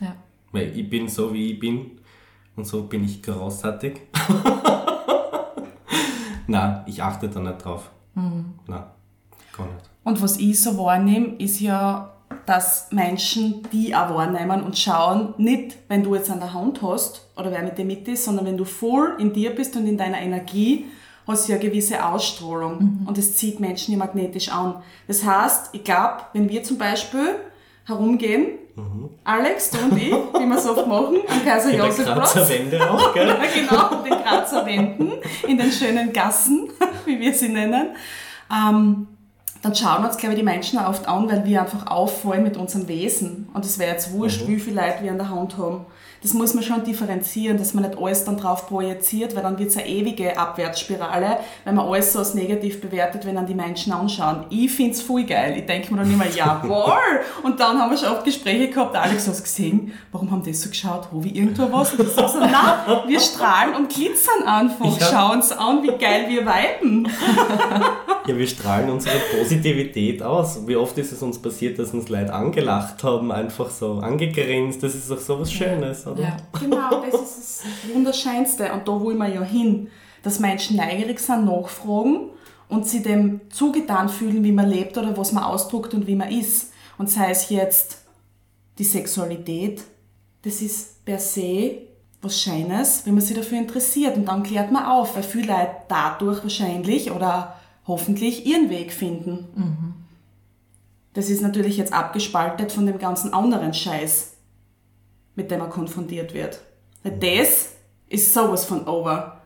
Ja. 0.00 0.14
Weil 0.52 0.76
ich 0.78 0.88
bin 0.88 1.08
so, 1.08 1.32
wie 1.32 1.52
ich 1.52 1.58
bin 1.58 1.92
und 2.56 2.66
so 2.66 2.82
bin 2.84 3.04
ich 3.04 3.22
großartig. 3.22 4.00
Nein, 6.50 6.82
ich 6.86 7.00
achte 7.00 7.28
da 7.28 7.38
nicht 7.38 7.64
drauf. 7.64 7.90
Mhm. 8.14 8.54
Nein, 8.66 8.82
gar 9.56 9.66
nicht. 9.66 9.90
Und 10.02 10.20
was 10.20 10.36
ich 10.36 10.60
so 10.60 10.76
wahrnehme, 10.78 11.36
ist 11.38 11.60
ja, 11.60 12.12
dass 12.44 12.90
Menschen 12.90 13.62
die 13.72 13.94
auch 13.94 14.14
wahrnehmen 14.14 14.62
und 14.62 14.76
schauen, 14.76 15.34
nicht 15.38 15.76
wenn 15.88 16.02
du 16.02 16.16
jetzt 16.16 16.30
an 16.30 16.40
der 16.40 16.52
Hand 16.52 16.82
hast 16.82 17.28
oder 17.36 17.52
wer 17.52 17.62
mit 17.62 17.78
dir 17.78 17.84
mit 17.84 18.08
ist, 18.08 18.24
sondern 18.24 18.46
wenn 18.46 18.56
du 18.56 18.64
voll 18.64 19.14
in 19.18 19.32
dir 19.32 19.54
bist 19.54 19.76
und 19.76 19.86
in 19.86 19.96
deiner 19.96 20.20
Energie, 20.20 20.86
hast 21.24 21.46
du 21.46 21.52
ja 21.52 21.58
eine 21.58 21.68
gewisse 21.68 22.04
Ausstrahlung 22.04 23.04
und 23.06 23.16
es 23.16 23.36
zieht 23.36 23.60
Menschen 23.60 23.92
ja 23.92 23.98
magnetisch 23.98 24.50
an. 24.50 24.82
Das 25.06 25.24
heißt, 25.24 25.70
ich 25.72 25.84
glaube, 25.84 26.22
wenn 26.32 26.48
wir 26.48 26.64
zum 26.64 26.78
Beispiel 26.78 27.36
herumgehen, 27.84 28.58
Alex, 29.24 29.70
du 29.70 29.78
und 29.78 29.96
ich, 29.96 30.10
wie 30.10 30.46
wir 30.46 30.56
es 30.56 30.66
oft 30.66 30.86
machen, 30.86 31.18
am 31.28 31.44
Kaiser 31.44 31.70
In 31.70 31.76
der 31.76 31.86
Josefplatz, 31.86 32.32
Grazer 32.32 32.48
Wände 32.48 32.90
auch, 32.90 33.14
gell? 33.14 33.36
genau, 33.54 34.02
den 34.02 34.22
Grazer 34.22 34.66
Wänden, 34.66 35.12
in 35.46 35.58
den 35.58 35.70
schönen 35.70 36.12
Gassen, 36.12 36.70
wie 37.04 37.20
wir 37.20 37.32
sie 37.32 37.48
nennen. 37.48 37.94
Ähm, 38.50 39.06
dann 39.62 39.74
schauen 39.74 40.04
uns, 40.04 40.16
glaube 40.16 40.34
ich, 40.34 40.40
die 40.40 40.44
Menschen 40.44 40.78
oft 40.78 41.06
an, 41.06 41.30
weil 41.30 41.44
wir 41.44 41.60
einfach 41.60 41.86
auffallen 41.86 42.42
mit 42.42 42.56
unserem 42.56 42.88
Wesen. 42.88 43.48
Und 43.52 43.64
es 43.64 43.78
wäre 43.78 43.92
jetzt 43.92 44.12
wurscht, 44.12 44.46
wie 44.46 44.58
viele 44.58 44.80
Leute 44.80 45.02
wir 45.02 45.10
an 45.10 45.18
der 45.18 45.28
Hand 45.28 45.58
haben. 45.58 45.84
Das 46.22 46.34
muss 46.34 46.52
man 46.52 46.62
schon 46.62 46.84
differenzieren, 46.84 47.56
dass 47.56 47.72
man 47.72 47.84
nicht 47.84 47.98
alles 47.98 48.24
dann 48.24 48.36
drauf 48.36 48.68
projiziert, 48.68 49.34
weil 49.34 49.42
dann 49.42 49.58
wird 49.58 49.70
es 49.70 49.76
eine 49.78 49.88
ewige 49.88 50.36
Abwärtsspirale, 50.38 51.38
wenn 51.64 51.74
man 51.74 51.86
alles 51.86 52.12
so 52.12 52.18
als 52.18 52.34
negativ 52.34 52.80
bewertet, 52.82 53.24
wenn 53.24 53.36
dann 53.36 53.46
die 53.46 53.54
Menschen 53.54 53.92
anschauen. 53.92 54.44
Ich 54.50 54.70
finde 54.70 54.92
es 54.92 55.00
voll 55.00 55.24
geil. 55.24 55.54
Ich 55.56 55.64
denke 55.64 55.94
mir 55.94 56.02
dann 56.02 56.12
immer, 56.12 56.26
jawohl! 56.26 56.92
Und 57.42 57.58
dann 57.58 57.78
haben 57.78 57.90
wir 57.90 57.96
schon 57.96 58.10
oft 58.10 58.24
Gespräche 58.24 58.68
gehabt, 58.68 58.94
Alex, 58.96 59.28
hast 59.28 59.42
gesehen, 59.42 59.92
warum 60.12 60.30
haben 60.30 60.42
die 60.42 60.52
so 60.52 60.68
geschaut? 60.68 61.08
Habe 61.10 61.26
ich 61.26 61.34
irgendwo 61.34 61.72
was? 61.72 61.94
Und 61.94 62.10
sag 62.10 62.28
so, 62.28 62.38
nein, 62.38 62.52
wir 63.06 63.20
strahlen 63.20 63.74
und 63.76 63.88
glitzern 63.88 64.46
einfach. 64.46 65.00
Ja. 65.00 65.06
Schau 65.10 65.32
uns 65.32 65.52
an, 65.52 65.82
wie 65.82 65.96
geil 65.96 66.26
wir 66.28 66.42
viben. 66.44 67.08
Ja, 68.26 68.36
wir 68.36 68.46
strahlen 68.46 68.90
unsere 68.90 69.14
Positivität 69.50 70.22
aus. 70.22 70.66
Wie 70.66 70.76
oft 70.76 70.96
ist 70.98 71.12
es 71.12 71.22
uns 71.22 71.40
passiert, 71.40 71.78
dass 71.78 71.92
uns 71.92 72.08
Leute 72.08 72.32
angelacht 72.32 73.02
haben, 73.02 73.32
einfach 73.32 73.70
so 73.70 73.98
angegrinst. 73.98 74.82
Das 74.82 74.94
ist 74.94 75.10
doch 75.10 75.18
so 75.18 75.40
was 75.40 75.52
Schönes, 75.52 76.06
oder? 76.06 76.22
Ja. 76.22 76.36
Genau, 76.58 77.02
das 77.10 77.20
ist 77.20 77.64
das 77.64 77.94
Wunderscheinste. 77.94 78.72
Und 78.72 78.86
da 78.86 79.00
wollen 79.00 79.18
wir 79.18 79.28
ja 79.28 79.42
hin, 79.42 79.88
dass 80.22 80.38
Menschen 80.38 80.76
neugierig 80.76 81.18
sind, 81.18 81.44
nachfragen 81.44 82.30
und 82.68 82.86
sie 82.86 83.02
dem 83.02 83.40
zugetan 83.50 84.08
fühlen, 84.08 84.44
wie 84.44 84.52
man 84.52 84.68
lebt 84.68 84.96
oder 84.96 85.16
was 85.16 85.32
man 85.32 85.44
ausdruckt 85.44 85.94
und 85.94 86.06
wie 86.06 86.16
man 86.16 86.30
ist. 86.30 86.72
Und 86.96 87.10
sei 87.10 87.30
es 87.30 87.48
jetzt 87.50 88.04
die 88.78 88.84
Sexualität, 88.84 89.82
das 90.42 90.62
ist 90.62 91.04
per 91.04 91.18
se 91.18 91.88
was 92.22 92.40
Scheines, 92.40 93.06
wenn 93.06 93.14
man 93.14 93.22
sich 93.22 93.36
dafür 93.36 93.58
interessiert. 93.58 94.16
Und 94.16 94.26
dann 94.26 94.42
klärt 94.42 94.70
man 94.70 94.84
auf, 94.84 95.16
weil 95.16 95.22
viele 95.22 95.48
Leute 95.48 95.70
dadurch 95.88 96.42
wahrscheinlich 96.42 97.10
oder 97.10 97.59
hoffentlich 97.86 98.46
ihren 98.46 98.70
Weg 98.70 98.92
finden. 98.92 99.48
Mhm. 99.54 99.94
Das 101.12 101.28
ist 101.28 101.40
natürlich 101.40 101.76
jetzt 101.76 101.92
abgespaltet 101.92 102.72
von 102.72 102.86
dem 102.86 102.98
ganzen 102.98 103.32
anderen 103.34 103.74
Scheiß, 103.74 104.34
mit 105.34 105.50
dem 105.50 105.58
man 105.58 105.70
konfrontiert 105.70 106.34
wird. 106.34 106.60
Weil 107.02 107.18
das 107.18 107.70
ist 108.08 108.32
sowas 108.32 108.64
von 108.64 108.86
over, 108.86 109.40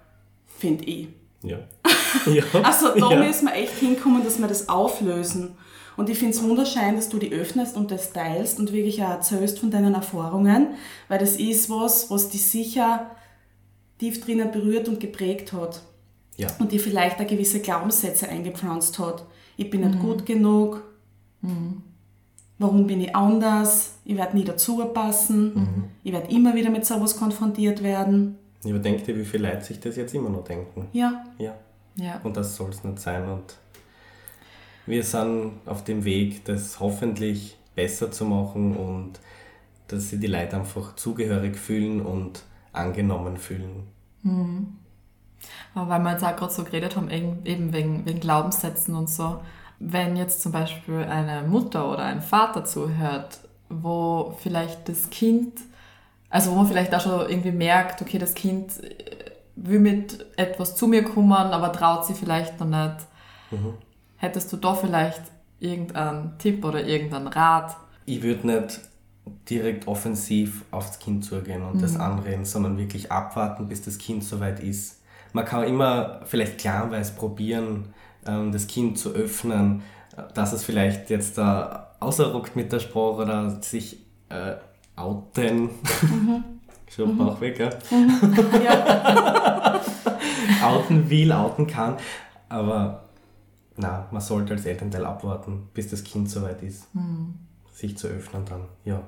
finde 0.59 0.85
ich. 0.85 1.09
Ja. 1.42 1.59
ja. 2.27 2.42
also 2.62 2.88
da 2.99 3.11
ja. 3.11 3.23
müssen 3.23 3.47
wir 3.47 3.55
echt 3.55 3.79
hinkommen, 3.79 4.25
dass 4.25 4.38
wir 4.38 4.49
das 4.49 4.68
auflösen. 4.68 5.57
Und 5.97 6.11
ich 6.11 6.18
finde 6.18 6.35
es 6.35 6.42
wunderschön, 6.42 6.97
dass 6.97 7.09
du 7.09 7.18
die 7.18 7.33
öffnest 7.33 7.77
und 7.77 7.90
das 7.90 8.12
teilst 8.12 8.59
und 8.59 8.73
wirklich 8.73 9.03
auch 9.03 9.11
erzählst 9.11 9.61
von 9.61 9.70
deinen 9.70 9.94
Erfahrungen, 9.94 10.75
weil 11.09 11.18
das 11.18 11.37
ist 11.37 11.70
was, 11.70 12.11
was 12.11 12.31
dich 12.31 12.44
sicher 12.51 13.11
tief 13.99 14.25
drinnen 14.25 14.51
berührt 14.51 14.88
und 14.88 14.99
geprägt 14.99 15.53
hat. 15.53 15.83
Ja. 16.37 16.49
Und 16.59 16.73
dir 16.73 16.81
vielleicht 16.81 17.20
auch 17.20 17.27
gewisse 17.27 17.61
Glaubenssätze 17.61 18.29
eingepflanzt 18.29 18.99
hat. 18.99 19.25
Ich 19.57 19.70
bin 19.70 19.83
nicht 19.83 19.97
mhm. 19.97 20.03
gut 20.03 20.27
genug. 20.27 20.83
Mhm. 21.42 21.83
Warum 22.59 22.87
bin 22.87 23.01
ich 23.01 23.14
anders? 23.14 23.94
Ich 24.05 24.16
werde 24.16 24.37
nie 24.37 24.44
dazu 24.44 24.79
passen. 24.87 25.55
Mhm. 25.55 25.85
Ich 26.03 26.12
werde 26.12 26.33
immer 26.33 26.55
wieder 26.55 26.70
mit 26.70 26.85
sowas 26.85 27.16
konfrontiert 27.16 27.83
werden. 27.83 28.38
Ich 28.62 28.70
überdenke 28.70 29.03
dir, 29.03 29.16
wie 29.16 29.25
viele 29.25 29.51
Leute 29.51 29.64
sich 29.64 29.81
das 29.81 29.97
jetzt 29.97 30.14
immer 30.14 30.31
noch 30.31 30.44
denken. 30.44 30.88
Ja. 30.92 31.25
Ja. 31.38 31.55
ja. 31.97 32.20
Und 32.23 32.37
das 32.37 32.57
soll 32.57 32.70
es 32.70 32.83
nicht 32.83 32.99
sein. 32.99 33.29
Und 33.29 33.57
wir 34.87 35.03
sind 35.03 35.53
auf 35.66 35.85
dem 35.85 36.05
Weg, 36.05 36.44
das 36.44 36.81
hoffentlich 36.81 37.57
besser 37.75 38.11
zu 38.11 38.25
machen 38.25 38.77
und 38.77 39.20
dass 39.88 40.11
sich 40.11 40.20
die 40.20 40.27
Leute 40.27 40.57
einfach 40.57 40.97
zugehörig 40.97 41.57
fühlen 41.57 42.01
und 42.01 42.42
angenommen 42.73 43.37
fühlen. 43.37 43.85
Mhm. 44.23 44.79
Weil 45.74 46.00
wir 46.00 46.12
jetzt 46.12 46.24
auch 46.24 46.37
gerade 46.37 46.52
so 46.52 46.64
geredet 46.64 46.96
haben, 46.96 47.11
eben 47.11 47.72
wegen, 47.72 48.07
wegen 48.07 48.20
Glaubenssätzen 48.20 48.94
und 48.94 49.11
so, 49.11 49.40
wenn 49.78 50.16
jetzt 50.16 50.42
zum 50.42 50.52
Beispiel 50.52 51.04
eine 51.04 51.46
Mutter 51.46 51.90
oder 51.90 52.04
ein 52.04 52.22
Vater 52.22 52.64
zuhört, 52.64 53.40
wo 53.68 54.37
vielleicht 54.40 54.88
das 54.88 55.11
Kind, 55.11 55.61
also 56.30 56.52
wo 56.52 56.57
man 56.57 56.66
vielleicht 56.66 56.94
auch 56.94 57.00
schon 57.00 57.28
irgendwie 57.28 57.52
merkt, 57.52 58.00
okay, 58.02 58.18
das 58.18 58.35
Kind 58.35 58.72
will 59.57 59.80
mit 59.80 60.26
etwas 60.37 60.76
zu 60.76 60.87
mir 60.87 61.04
kommen, 61.04 61.33
aber 61.33 61.72
traut 61.72 62.07
sich 62.07 62.16
vielleicht 62.16 62.59
noch 62.61 62.66
nicht. 62.66 63.07
Mhm. 63.50 63.74
Hättest 64.16 64.52
du 64.52 64.57
da 64.57 64.74
vielleicht 64.74 65.22
irgendeinen 65.61 66.38
Tipp 66.38 66.64
oder 66.64 66.85
irgendeinen 66.85 67.28
Rat? 67.28 67.76
Ich 68.07 68.22
würde 68.22 68.46
nicht 68.46 68.80
direkt 69.48 69.87
offensiv 69.88 70.64
aufs 70.70 70.98
Kind 70.98 71.24
zugehen 71.24 71.62
und 71.62 71.76
mhm. 71.76 71.80
das 71.80 71.96
anreden, 71.96 72.44
sondern 72.44 72.78
wirklich 72.78 73.11
abwarten, 73.11 73.68
bis 73.68 73.83
das 73.83 73.98
Kind 73.98 74.24
soweit 74.24 74.61
ist. 74.61 75.00
Man 75.35 75.44
kann 75.44 75.64
immer 75.64 76.20
vielleicht 76.25 76.59
kleinweise 76.59 77.12
probieren, 77.12 77.92
ähm, 78.25 78.53
das 78.53 78.68
Kind 78.68 78.99
zu 78.99 79.11
öffnen, 79.11 79.83
dass 80.33 80.53
es 80.53 80.64
vielleicht 80.64 81.11
jetzt 81.11 81.37
da 81.37 81.97
außerruckt 81.99 82.55
mit 82.55 82.73
der 82.73 82.79
Sprache 82.79 83.23
oder 83.23 83.51
sich 83.61 83.99
äh, 84.29 84.55
outen. 84.97 85.70
Mhm. 86.03 86.44
Schon 86.88 87.14
mhm. 87.14 87.18
Bauch 87.18 87.40
weg, 87.40 87.59
ja? 87.59 87.70
Mhm. 87.90 88.64
ja. 88.64 89.81
outen 90.64 91.11
will, 91.11 91.33
outen 91.33 91.66
kann. 91.66 91.97
Aber 92.49 93.03
na, 93.77 94.07
man 94.12 94.20
sollte 94.20 94.55
als 94.55 94.66
Elternteil 94.66 95.05
abwarten, 95.05 95.68
bis 95.75 95.90
das 95.90 96.05
Kind 96.05 96.31
soweit 96.31 96.62
ist, 96.62 96.94
mhm. 96.94 97.35
sich 97.73 97.99
zu 97.99 98.07
öffnen 98.07 98.44
dann, 98.44 98.66
ja. 98.85 99.03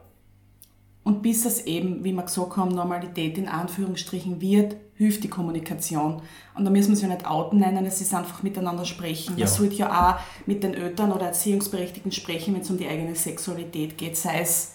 Und 1.05 1.23
bis 1.23 1.47
es 1.47 1.67
eben, 1.67 2.03
wie 2.03 2.12
wir 2.12 2.25
gesagt 2.25 2.57
haben, 2.57 2.75
Normalität 2.75 3.39
in 3.39 3.47
Anführungsstrichen 3.47 4.41
wird, 4.41 4.75
hilft 4.97 5.25
die 5.25 5.29
Kommunikation. 5.29 6.23
Und 6.55 6.65
da 6.65 6.71
müssen 6.71 6.89
wir 6.89 6.95
es 6.95 7.03
ja 7.03 7.09
nicht 7.09 7.27
outen 7.27 7.59
nennen, 7.59 7.85
es 7.85 8.01
ist 8.01 8.15
einfach 8.15 8.43
miteinander 8.43 8.85
sprechen. 8.85 9.37
Ja. 9.37 9.45
Man 9.45 9.55
sollte 9.55 9.75
ja 9.77 10.11
auch 10.11 10.47
mit 10.47 10.63
den 10.63 10.75
Eltern 10.75 11.13
oder 11.13 11.27
Erziehungsberechtigten 11.27 12.13
sprechen, 12.13 12.55
wenn 12.55 12.63
es 12.63 12.71
um 12.71 12.79
die 12.79 12.89
eigene 12.89 13.15
Sexualität 13.15 13.99
geht, 13.99 14.17
sei 14.17 14.41
es 14.41 14.75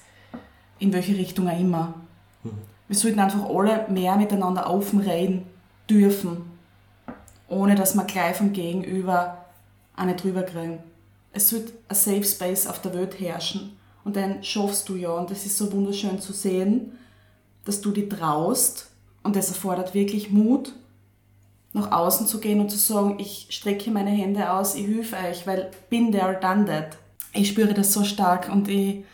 in 0.79 0.93
welche 0.93 1.17
Richtung 1.17 1.47
auch 1.47 1.59
immer. 1.59 1.93
Mhm. 2.43 2.51
Wir 2.87 2.97
sollten 2.97 3.19
einfach 3.19 3.49
alle 3.49 3.87
mehr 3.89 4.15
miteinander 4.15 4.69
offen 4.69 4.99
reden 4.99 5.45
dürfen, 5.89 6.51
ohne 7.47 7.75
dass 7.75 7.95
man 7.95 8.05
gleich 8.05 8.35
vom 8.35 8.53
Gegenüber 8.53 9.45
eine 9.95 10.15
drüber 10.15 10.43
kriegen. 10.43 10.79
Es 11.33 11.49
sollte 11.49 11.73
ein 11.87 11.95
Safe 11.95 12.23
Space 12.23 12.67
auf 12.67 12.81
der 12.81 12.93
Welt 12.93 13.19
herrschen 13.19 13.77
und 14.03 14.15
dann 14.15 14.43
schaffst 14.43 14.89
du 14.89 14.95
ja, 14.95 15.11
und 15.11 15.31
das 15.31 15.45
ist 15.45 15.57
so 15.57 15.71
wunderschön 15.71 16.19
zu 16.19 16.33
sehen, 16.33 16.97
dass 17.63 17.81
du 17.81 17.91
dich 17.91 18.09
traust 18.09 18.90
und 19.23 19.35
das 19.35 19.49
erfordert 19.49 19.93
wirklich 19.93 20.31
Mut, 20.31 20.73
nach 21.73 21.91
außen 21.91 22.27
zu 22.27 22.39
gehen 22.39 22.59
und 22.59 22.69
zu 22.69 22.77
sagen, 22.77 23.17
ich 23.19 23.47
strecke 23.49 23.91
meine 23.91 24.09
Hände 24.09 24.51
aus, 24.51 24.75
ich 24.75 24.87
helfe 24.87 25.15
euch, 25.29 25.47
weil 25.47 25.71
bin 25.89 26.11
there, 26.11 26.37
done 26.41 26.65
that. 26.65 26.97
Ich 27.33 27.49
spüre 27.49 27.73
das 27.73 27.93
so 27.93 28.03
stark 28.03 28.49
und 28.51 28.67
ich 28.67 29.05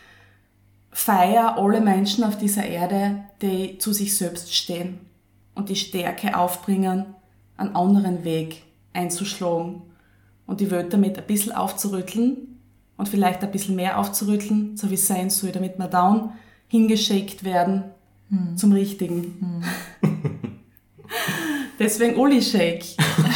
feiere 0.90 1.56
alle 1.58 1.80
Menschen 1.80 2.24
auf 2.24 2.36
dieser 2.36 2.64
Erde, 2.64 3.24
die 3.40 3.78
zu 3.78 3.92
sich 3.92 4.16
selbst 4.16 4.52
stehen 4.54 4.98
und 5.54 5.68
die 5.68 5.76
Stärke 5.76 6.36
aufbringen, 6.36 7.06
einen 7.56 7.76
anderen 7.76 8.24
Weg 8.24 8.64
einzuschlagen 8.92 9.82
und 10.46 10.60
die 10.60 10.70
Welt 10.70 10.92
damit 10.92 11.16
ein 11.18 11.26
bisschen 11.26 11.52
aufzurütteln 11.52 12.58
und 12.96 13.08
vielleicht 13.08 13.42
ein 13.44 13.52
bisschen 13.52 13.76
mehr 13.76 13.98
aufzurütteln, 13.98 14.76
so 14.76 14.90
wie 14.90 14.94
es 14.94 15.06
sein 15.06 15.30
soll, 15.30 15.52
damit 15.52 15.78
wir 15.78 15.86
down 15.86 16.32
hingeschickt 16.66 17.44
werden 17.44 17.84
hm. 18.30 18.56
zum 18.56 18.72
Richtigen. 18.72 19.62
Hm. 20.02 20.10
Deswegen 21.78 22.16
Uli 22.16 22.42
Shake. 22.42 22.84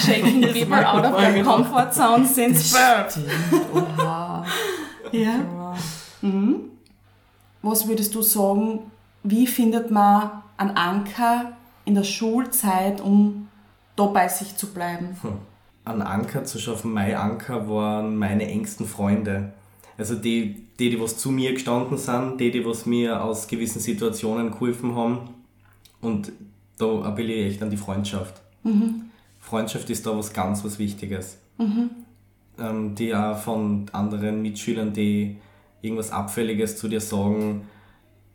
Shaking 0.04 0.42
people 0.52 0.74
out 0.84 1.04
of 1.04 1.16
their 1.16 1.44
comfort 1.44 1.94
zone 1.94 2.26
since 2.26 2.72
birth. 2.72 3.18
Oha. 3.72 4.44
ja. 5.12 5.74
Mhm. 6.20 6.70
Was 7.62 7.86
würdest 7.86 8.14
du 8.14 8.22
sagen, 8.22 8.90
wie 9.22 9.46
findet 9.46 9.90
man 9.92 10.42
einen 10.56 10.76
Anker 10.76 11.52
in 11.84 11.94
der 11.94 12.02
Schulzeit, 12.02 13.00
um 13.00 13.48
da 13.94 14.06
bei 14.06 14.26
sich 14.28 14.56
zu 14.56 14.72
bleiben? 14.72 15.16
Hm 15.22 15.38
einen 15.84 16.02
Anker 16.02 16.44
zu 16.44 16.58
schaffen. 16.58 16.92
Mein 16.92 17.14
Anker 17.14 17.68
waren 17.68 18.16
meine 18.16 18.46
engsten 18.48 18.86
Freunde. 18.86 19.52
Also 19.98 20.14
die, 20.14 20.66
die, 20.82 20.90
die 20.90 21.00
was 21.00 21.16
zu 21.16 21.30
mir 21.30 21.52
gestanden 21.52 21.96
sind, 21.96 22.40
die, 22.40 22.50
die 22.50 22.66
was 22.66 22.86
mir 22.86 23.22
aus 23.22 23.46
gewissen 23.46 23.78
Situationen 23.78 24.50
geholfen 24.50 24.96
haben. 24.96 25.30
Und 26.00 26.32
da 26.76 27.02
appelliere 27.02 27.46
ich 27.46 27.52
echt 27.52 27.62
an 27.62 27.70
die 27.70 27.76
Freundschaft. 27.76 28.42
Mhm. 28.64 29.02
Freundschaft 29.38 29.88
ist 29.90 30.04
da 30.04 30.18
was 30.18 30.32
ganz 30.32 30.64
was 30.64 30.80
Wichtiges. 30.80 31.38
Mhm. 31.56 31.90
Ähm, 32.58 32.96
die 32.96 33.14
auch 33.14 33.38
von 33.38 33.86
anderen 33.92 34.42
Mitschülern, 34.42 34.92
die 34.92 35.36
irgendwas 35.82 36.10
Abfälliges 36.10 36.76
zu 36.76 36.88
dir 36.88 37.00
sagen, 37.00 37.68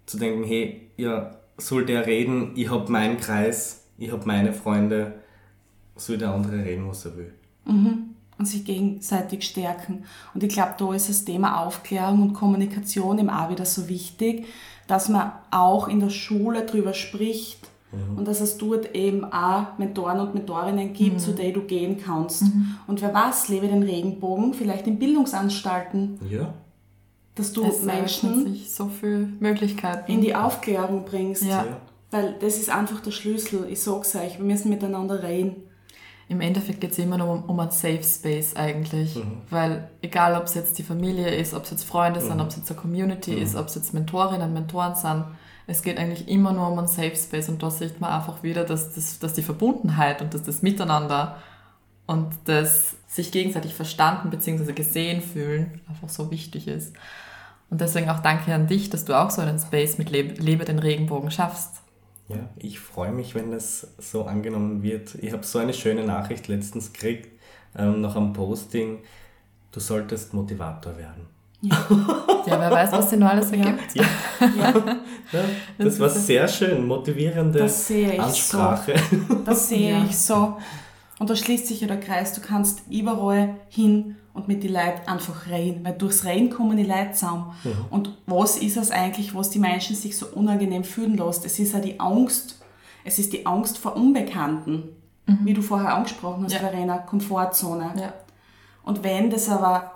zu 0.06 0.18
denken, 0.18 0.46
hey, 0.46 0.90
ja, 0.96 1.36
soll 1.58 1.86
der 1.86 2.08
reden, 2.08 2.52
ich 2.56 2.72
habe 2.72 2.90
meinen 2.90 3.18
Kreis, 3.18 3.88
ich 3.98 4.10
habe 4.10 4.26
meine 4.26 4.54
Freunde, 4.54 5.16
soll 5.98 6.18
der 6.18 6.30
andere 6.30 6.64
reden, 6.64 6.88
was 6.88 7.04
er 7.04 7.18
will. 7.18 7.34
Mhm. 7.66 8.16
Und 8.38 8.46
sich 8.46 8.66
gegenseitig 8.66 9.44
stärken. 9.44 10.04
Und 10.36 10.44
ich 10.44 10.54
glaube, 10.54 10.76
da 10.78 10.94
ist 10.94 11.10
das 11.10 11.26
Thema 11.26 11.66
Aufklärung 11.66 12.22
und 12.22 12.34
Kommunikation 12.34 13.18
eben 13.18 13.32
auch 13.32 13.50
wieder 13.50 13.66
so 13.66 13.90
wichtig, 13.90 14.46
dass 14.86 15.10
man 15.10 15.32
auch 15.50 15.88
in 15.88 16.00
der 16.00 16.12
Schule 16.12 16.66
drüber 16.66 16.94
spricht 16.94 17.68
mhm. 17.92 18.18
und 18.18 18.28
dass 18.28 18.40
es 18.40 18.58
dort 18.58 18.96
eben 18.96 19.26
auch 19.26 19.78
Mentoren 19.78 20.20
und 20.20 20.34
Mentorinnen 20.34 20.94
gibt, 20.94 21.16
mhm. 21.16 21.20
zu 21.20 21.34
denen 21.34 21.54
du 21.54 21.62
gehen 21.62 21.98
kannst. 22.00 22.44
Mhm. 22.44 22.76
Und 22.86 23.02
wer 23.02 23.14
weiß, 23.14 23.50
lebe 23.50 23.68
den 23.68 23.84
Regenbogen, 23.84 24.54
vielleicht 24.54 24.88
in 24.88 25.00
Bildungsanstalten. 25.00 26.20
Ja. 26.30 26.54
Dass 27.36 27.54
du 27.54 27.64
es 27.66 27.84
Menschen 27.84 28.46
sich 28.46 28.72
so 28.72 28.88
viele 28.88 29.30
Möglichkeiten 29.40 30.12
in 30.12 30.22
die 30.22 30.34
Aufklärung 30.34 31.06
bringst. 31.06 31.44
Ja. 31.44 31.66
Weil 32.10 32.36
das 32.40 32.58
ist 32.58 32.70
einfach 32.70 33.00
der 33.02 33.12
Schlüssel. 33.12 33.68
Ich 33.70 33.82
sag's 33.82 34.16
euch, 34.16 34.40
wir 34.40 34.46
müssen 34.46 34.70
miteinander 34.70 35.22
reden 35.22 35.58
im 36.30 36.42
Endeffekt 36.42 36.82
geht 36.82 36.92
es 36.92 37.00
immer 37.00 37.18
nur 37.18 37.30
um, 37.30 37.44
um 37.44 37.60
einen 37.60 37.72
Safe 37.72 38.04
Space 38.04 38.56
eigentlich. 38.56 39.16
Mhm. 39.16 39.42
Weil 39.50 39.90
egal, 40.02 40.36
ob 40.36 40.44
es 40.44 40.56
jetzt 40.56 40.78
die 40.78 40.84
Familie 40.84 41.34
ist, 41.34 41.54
ob 41.54 41.64
es 41.64 41.72
jetzt 41.72 41.84
Freunde 41.84 42.20
mhm. 42.20 42.28
sind, 42.28 42.42
ob 42.42 42.48
es 42.50 42.58
jetzt 42.58 42.70
eine 42.70 42.80
Community 42.80 43.32
mhm. 43.32 43.42
ist, 43.42 43.56
ob 43.56 43.68
es 43.68 43.76
jetzt 43.76 43.94
Mentorinnen, 43.94 44.54
Mentoren 44.54 44.96
sind, 44.96 45.26
es 45.68 45.82
geht 45.82 45.98
eigentlich 45.98 46.30
immer 46.30 46.54
nur 46.54 46.70
um 46.70 46.80
einen 46.80 46.88
Safe 46.88 47.16
Space 47.16 47.50
und 47.50 47.62
da 47.62 47.70
sieht 47.70 48.00
man 48.00 48.12
einfach 48.12 48.42
wieder, 48.42 48.64
dass, 48.64 48.96
das, 48.96 49.20
dass 49.20 49.34
die 49.34 49.42
Verbundenheit 49.42 50.22
und 50.22 50.34
dass 50.34 50.44
das 50.44 50.62
Miteinander 50.62 51.38
und 52.06 52.30
das 52.46 52.96
sich 53.06 53.34
gegenseitig 53.34 53.74
verstanden 53.74 54.30
bzw. 54.30 54.72
gesehen 54.72 55.22
fühlen 55.22 55.82
einfach 55.90 56.08
so 56.08 56.32
wichtig 56.32 56.70
ist. 56.70 56.96
Und 57.70 57.82
deswegen 57.82 58.10
auch 58.10 58.20
danke 58.20 58.54
an 58.54 58.68
dich, 58.68 58.90
dass 58.90 59.04
du 59.04 59.14
auch 59.14 59.30
so 59.30 59.42
einen 59.42 59.60
Space 59.60 59.98
mit 59.98 60.10
Lebe, 60.10 60.42
Lebe 60.42 60.64
den 60.64 60.80
Regenbogen 60.80 61.32
schaffst. 61.32 61.82
Ja, 62.30 62.50
ich 62.58 62.80
freue 62.80 63.12
mich, 63.12 63.36
wenn 63.36 63.52
das 63.52 63.88
so 64.00 64.26
angenommen 64.26 64.84
wird. 64.84 65.16
Ich 65.22 65.32
habe 65.32 65.46
so 65.46 65.60
eine 65.60 65.74
schöne 65.74 66.04
Nachricht 66.04 66.48
letztens 66.50 66.92
gekriegt, 66.92 67.30
ähm, 67.78 68.02
nach 68.02 68.16
einem 68.16 68.34
Posting. 68.34 69.00
Du 69.72 69.80
solltest 69.80 70.34
Motivator 70.34 70.98
werden. 70.98 71.26
Ja, 71.62 71.88
wer 72.60 72.70
weiß, 72.72 72.92
was 72.92 73.10
sie 73.10 73.18
noch 73.18 73.30
alles 73.30 73.52
ergibt. 73.52 73.96
Ja, 73.96 74.04
Ja, 74.40 74.70
ja, 75.32 75.44
das 75.78 76.00
war 76.00 76.10
sehr 76.10 76.48
schön, 76.48 76.86
motivierende 76.86 77.60
Das 77.60 77.88
sehe 77.88 78.14
ich 78.14 78.20
Ansprache. 78.22 78.94
das 79.46 79.70
sehe 79.70 79.92
Ja. 79.92 80.04
ich 80.06 80.18
so. 80.18 80.58
Und 81.20 81.30
da 81.30 81.36
schließt 81.36 81.66
sich 81.68 81.82
ja 81.82 81.88
der 81.88 82.00
Kreis. 82.00 82.34
Du 82.34 82.42
kannst 82.42 82.84
überall 82.92 83.56
hin 83.70 84.18
und 84.38 84.48
mit 84.48 84.64
die 84.64 84.68
Leuten 84.68 85.08
einfach 85.08 85.48
reden, 85.50 85.84
weil 85.84 85.94
durchs 85.94 86.24
Reden 86.24 86.50
kommen 86.50 86.78
die 86.78 86.84
Leute 86.84 87.12
zusammen. 87.14 87.54
Und 87.90 88.16
was 88.28 88.58
ist 88.58 88.78
es 88.78 88.92
eigentlich, 88.92 89.36
was 89.36 89.50
die 89.50 89.60
Menschen 89.60 89.96
sich 89.96 90.16
so 90.16 90.28
unangenehm 90.28 90.84
fühlen 90.84 91.18
lässt? 91.18 91.44
Es 91.44 91.60
ist 91.60 91.74
ja 91.74 91.80
die 91.80 92.00
Angst, 92.00 92.62
es 93.04 93.20
ist 93.20 93.34
die 93.34 93.46
Angst 93.46 93.78
vor 93.78 93.96
Unbekannten, 93.96 94.84
wie 95.44 95.54
du 95.54 95.62
vorher 95.62 95.96
angesprochen 95.96 96.46
hast, 96.46 96.54
Ja. 96.54 96.60
Verena, 96.60 97.00
Komfortzone. 97.00 97.92
Ja. 98.00 98.14
Und 98.84 99.04
wenn 99.04 99.30
das 99.30 99.50
aber 99.50 99.92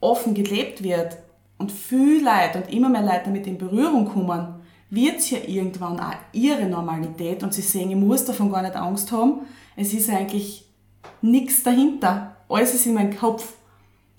offen 0.00 0.34
gelebt 0.34 0.82
wird 0.82 1.18
und 1.58 1.70
viel 1.70 2.24
Leute 2.24 2.58
und 2.58 2.72
immer 2.72 2.88
mehr 2.88 3.02
Leute 3.02 3.26
damit 3.26 3.46
in 3.46 3.58
Berührung 3.58 4.06
kommen, 4.06 4.54
wird 4.90 5.18
es 5.18 5.30
ja 5.30 5.38
irgendwann 5.46 6.00
auch 6.00 6.14
ihre 6.32 6.66
Normalität 6.66 7.42
und 7.42 7.54
sie 7.54 7.62
sehen, 7.62 7.90
ich 7.90 7.96
muss 7.96 8.24
davon 8.24 8.50
gar 8.50 8.62
nicht 8.62 8.74
Angst 8.74 9.12
haben. 9.12 9.42
Es 9.76 9.94
ist 9.94 10.10
eigentlich 10.10 10.66
nichts 11.20 11.62
dahinter. 11.62 12.36
Alles 12.48 12.74
ist 12.74 12.86
in 12.86 12.94
meinem 12.94 13.16
Kopf. 13.16 13.54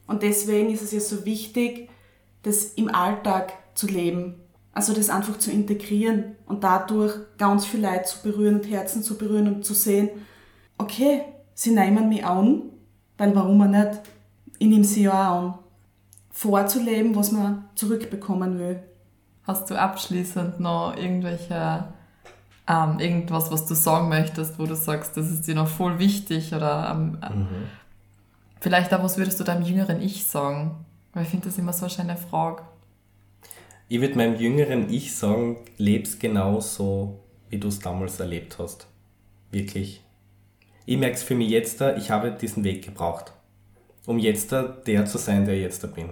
Und 0.08 0.24
deswegen 0.24 0.70
ist 0.70 0.82
es 0.82 0.92
ja 0.92 1.00
so 1.00 1.26
wichtig, 1.26 1.90
das 2.44 2.66
im 2.74 2.94
Alltag 2.94 3.54
zu 3.74 3.88
leben. 3.88 4.36
Also 4.74 4.94
das 4.94 5.10
einfach 5.10 5.38
zu 5.38 5.52
integrieren 5.52 6.36
und 6.46 6.64
dadurch 6.64 7.14
ganz 7.38 7.66
viel 7.66 7.82
Leute 7.82 8.06
zu 8.06 8.24
berühren 8.24 8.56
und 8.56 8.70
Herzen 8.70 9.04
zu 9.04 9.18
berühren 9.18 9.48
und 9.48 9.66
zu 9.66 9.74
sehen, 9.74 10.10
okay, 10.78 11.22
sie 11.54 11.72
nehmen 11.72 12.10
mich 12.10 12.26
an, 12.26 12.64
weil 13.18 13.36
warum 13.36 13.62
auch 13.62 13.68
nicht? 13.68 14.02
Ich 14.58 14.68
nehme 14.68 14.84
sie 14.84 15.04
ja 15.04 15.32
auch 15.32 15.42
an. 15.42 15.60
Vorzuleben, 16.32 17.16
was 17.16 17.32
man 17.32 17.66
zurückbekommen 17.76 18.58
will. 18.58 18.82
Hast 19.44 19.70
du 19.70 19.80
abschließend 19.80 20.60
noch 20.60 20.96
irgendwelche, 20.98 21.86
ähm, 22.68 22.98
irgendwas, 22.98 23.52
was 23.52 23.68
du 23.68 23.76
sagen 23.76 24.10
möchtest, 24.10 24.58
wo 24.58 24.66
du 24.66 24.76
sagst, 24.76 25.16
das 25.16 25.30
ist 25.30 25.48
dir 25.48 25.54
noch 25.54 25.68
voll 25.68 26.00
wichtig 26.00 26.54
oder 26.56 26.92
ähm, 26.92 27.18
vielleicht 28.64 28.94
auch, 28.94 29.04
was 29.04 29.18
würdest 29.18 29.40
du 29.40 29.44
deinem 29.44 29.64
jüngeren 29.64 30.02
Ich 30.02 30.26
sagen? 30.26 30.86
Weil 31.14 31.24
ich 31.24 31.30
finde 31.30 31.50
das 31.50 31.58
immer 31.58 31.74
so 31.74 31.86
eine 31.86 31.94
schöne 31.94 32.18
Frage. 32.18 32.64
Ich 33.90 34.02
würde 34.02 34.16
meinem 34.16 34.36
jüngeren 34.36 34.90
Ich 34.92 35.16
sagen, 35.16 35.58
leb's 35.78 36.18
genau 36.18 36.60
so, 36.60 37.20
wie 37.50 37.60
du 37.60 37.68
es 37.68 37.80
damals 37.80 38.20
erlebt 38.20 38.58
hast. 38.58 38.88
Wirklich. 39.52 40.02
Ich 40.86 40.98
merke 40.98 41.16
es 41.16 41.24
für 41.24 41.36
mich 41.36 41.50
jetzt 41.50 41.80
da, 41.82 41.96
ich 41.96 42.10
habe 42.10 42.32
diesen 42.32 42.64
Weg 42.64 42.84
gebraucht, 42.84 43.34
um 44.06 44.18
jetzt 44.18 44.52
da 44.52 44.64
der 44.64 45.06
zu 45.06 45.18
sein, 45.18 45.46
der 45.46 45.56
ich 45.56 45.62
jetzt 45.62 45.84
da 45.84 45.88
bin. 45.88 46.10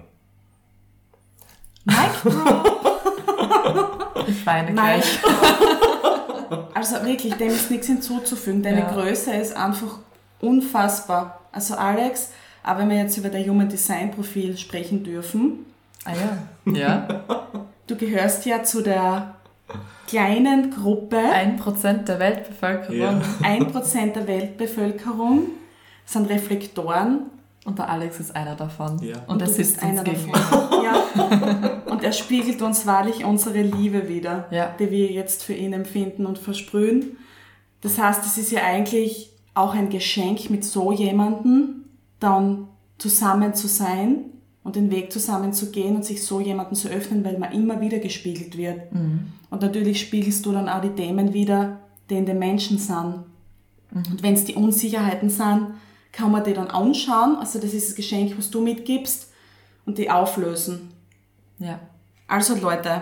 Ich 4.28 4.46
weine 4.46 4.74
gleich. 4.74 5.20
Also 6.74 7.06
wirklich, 7.06 7.34
dem 7.36 7.50
ist 7.50 7.70
nichts 7.72 7.88
hinzuzufügen. 7.88 8.62
Deine 8.64 8.80
Ja. 8.82 8.92
Größe 8.92 9.34
ist 9.36 9.56
einfach 9.56 10.00
unfassbar. 10.42 11.40
Also 11.52 11.76
Alex, 11.76 12.32
auch 12.64 12.78
wenn 12.78 12.90
wir 12.90 12.98
jetzt 12.98 13.18
über 13.18 13.30
dein 13.30 13.48
Human 13.50 13.70
Design 13.70 14.12
Profil 14.12 14.58
sprechen 14.58 15.04
dürfen, 15.04 15.66
Ah 16.04 16.14
ja. 16.66 16.74
Ja. 16.74 17.24
du 17.86 17.96
gehörst 17.96 18.46
ja 18.48 18.64
zu 18.64 18.82
der 18.82 19.36
kleinen 20.08 20.72
Gruppe, 20.72 21.18
Ein 21.18 21.58
Prozent 21.58 22.08
der 22.08 22.18
Weltbevölkerung. 22.20 22.98
Ja. 22.98 23.22
1% 23.44 24.14
der 24.14 24.28
Weltbevölkerung 24.28 25.44
sind 26.06 26.28
Reflektoren 26.30 27.28
Und 27.66 27.78
der 27.78 27.88
Alex 27.90 28.20
ist 28.20 28.36
einer 28.36 28.56
davon. 28.56 29.00
Ja. 29.04 29.18
Und 29.28 29.42
er 29.42 29.48
du 29.48 29.54
sitzt 29.54 29.80
bist 29.80 29.84
einer 29.84 30.02
uns 30.02 30.10
davon. 30.10 30.70
gegenüber. 30.70 30.84
Ja. 30.84 31.82
Und 31.92 32.04
er 32.04 32.12
spiegelt 32.14 32.62
uns 32.64 32.88
wahrlich 32.88 33.24
unsere 33.24 33.62
Liebe 33.62 34.10
wieder, 34.10 34.48
Ja. 34.50 34.74
die 34.80 34.90
wir 34.90 35.12
jetzt 35.12 35.44
für 35.44 35.54
ihn 35.54 35.74
empfinden 35.74 36.26
und 36.26 36.40
versprühen. 36.40 37.18
Das 37.82 38.00
heißt, 38.00 38.26
es 38.26 38.38
ist 38.40 38.52
ja 38.52 38.64
eigentlich 38.64 39.30
auch 39.54 39.76
ein 39.76 39.90
Geschenk, 39.90 40.50
mit 40.50 40.64
so 40.66 40.92
jemandem 40.92 41.81
dann 42.22 42.70
zusammen 42.98 43.54
zu 43.54 43.68
sein 43.68 44.26
und 44.64 44.78
den 44.78 44.92
Weg 44.92 45.12
zusammen 45.12 45.52
zu 45.52 45.72
gehen 45.72 45.98
und 45.98 46.06
sich 46.06 46.24
so 46.24 46.40
jemanden 46.40 46.76
zu 46.76 46.88
öffnen, 46.88 47.26
weil 47.26 47.38
man 47.38 47.52
immer 47.52 47.82
wieder 47.82 48.00
gespiegelt 48.00 48.58
wird. 48.58 48.92
Und 49.50 49.62
natürlich 49.62 50.00
spiegelst 50.00 50.46
du 50.46 50.52
dann 50.54 50.70
auch 50.70 50.82
die 50.82 50.90
Themen 50.92 51.34
wieder, 51.34 51.80
die 52.10 52.16
in 52.16 52.26
den 52.26 52.40
Menschen 52.40 52.78
sind. 52.78 53.24
Und 53.94 54.24
wenn 54.24 54.36
es 54.36 54.46
die 54.46 54.56
Unsicherheiten 54.56 55.30
sind, 55.30 55.68
kann 56.12 56.32
man 56.32 56.44
die 56.44 56.54
dann 56.54 56.68
anschauen. 56.68 57.38
Also 57.38 57.60
das 57.60 57.74
ist 57.74 57.90
das 57.90 57.96
Geschenk, 57.96 58.38
was 58.38 58.52
du 58.52 58.62
mitgibst 58.62 59.32
und 59.86 59.98
die 59.98 60.10
auflösen. 60.10 60.90
Ja. 61.60 61.80
Also 62.28 62.56
Leute, 62.56 63.02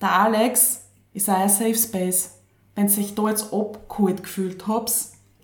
der 0.00 0.12
Alex 0.12 0.84
ist 1.12 1.28
ein 1.28 1.48
Safe 1.48 1.74
Space. 1.74 2.38
Wenn 2.74 2.88
ihr 2.88 2.98
euch 2.98 3.14
da 3.14 3.28
jetzt 3.28 3.52
abgeholt 3.52 4.22
gefühlt 4.22 4.66
habt, 4.66 4.92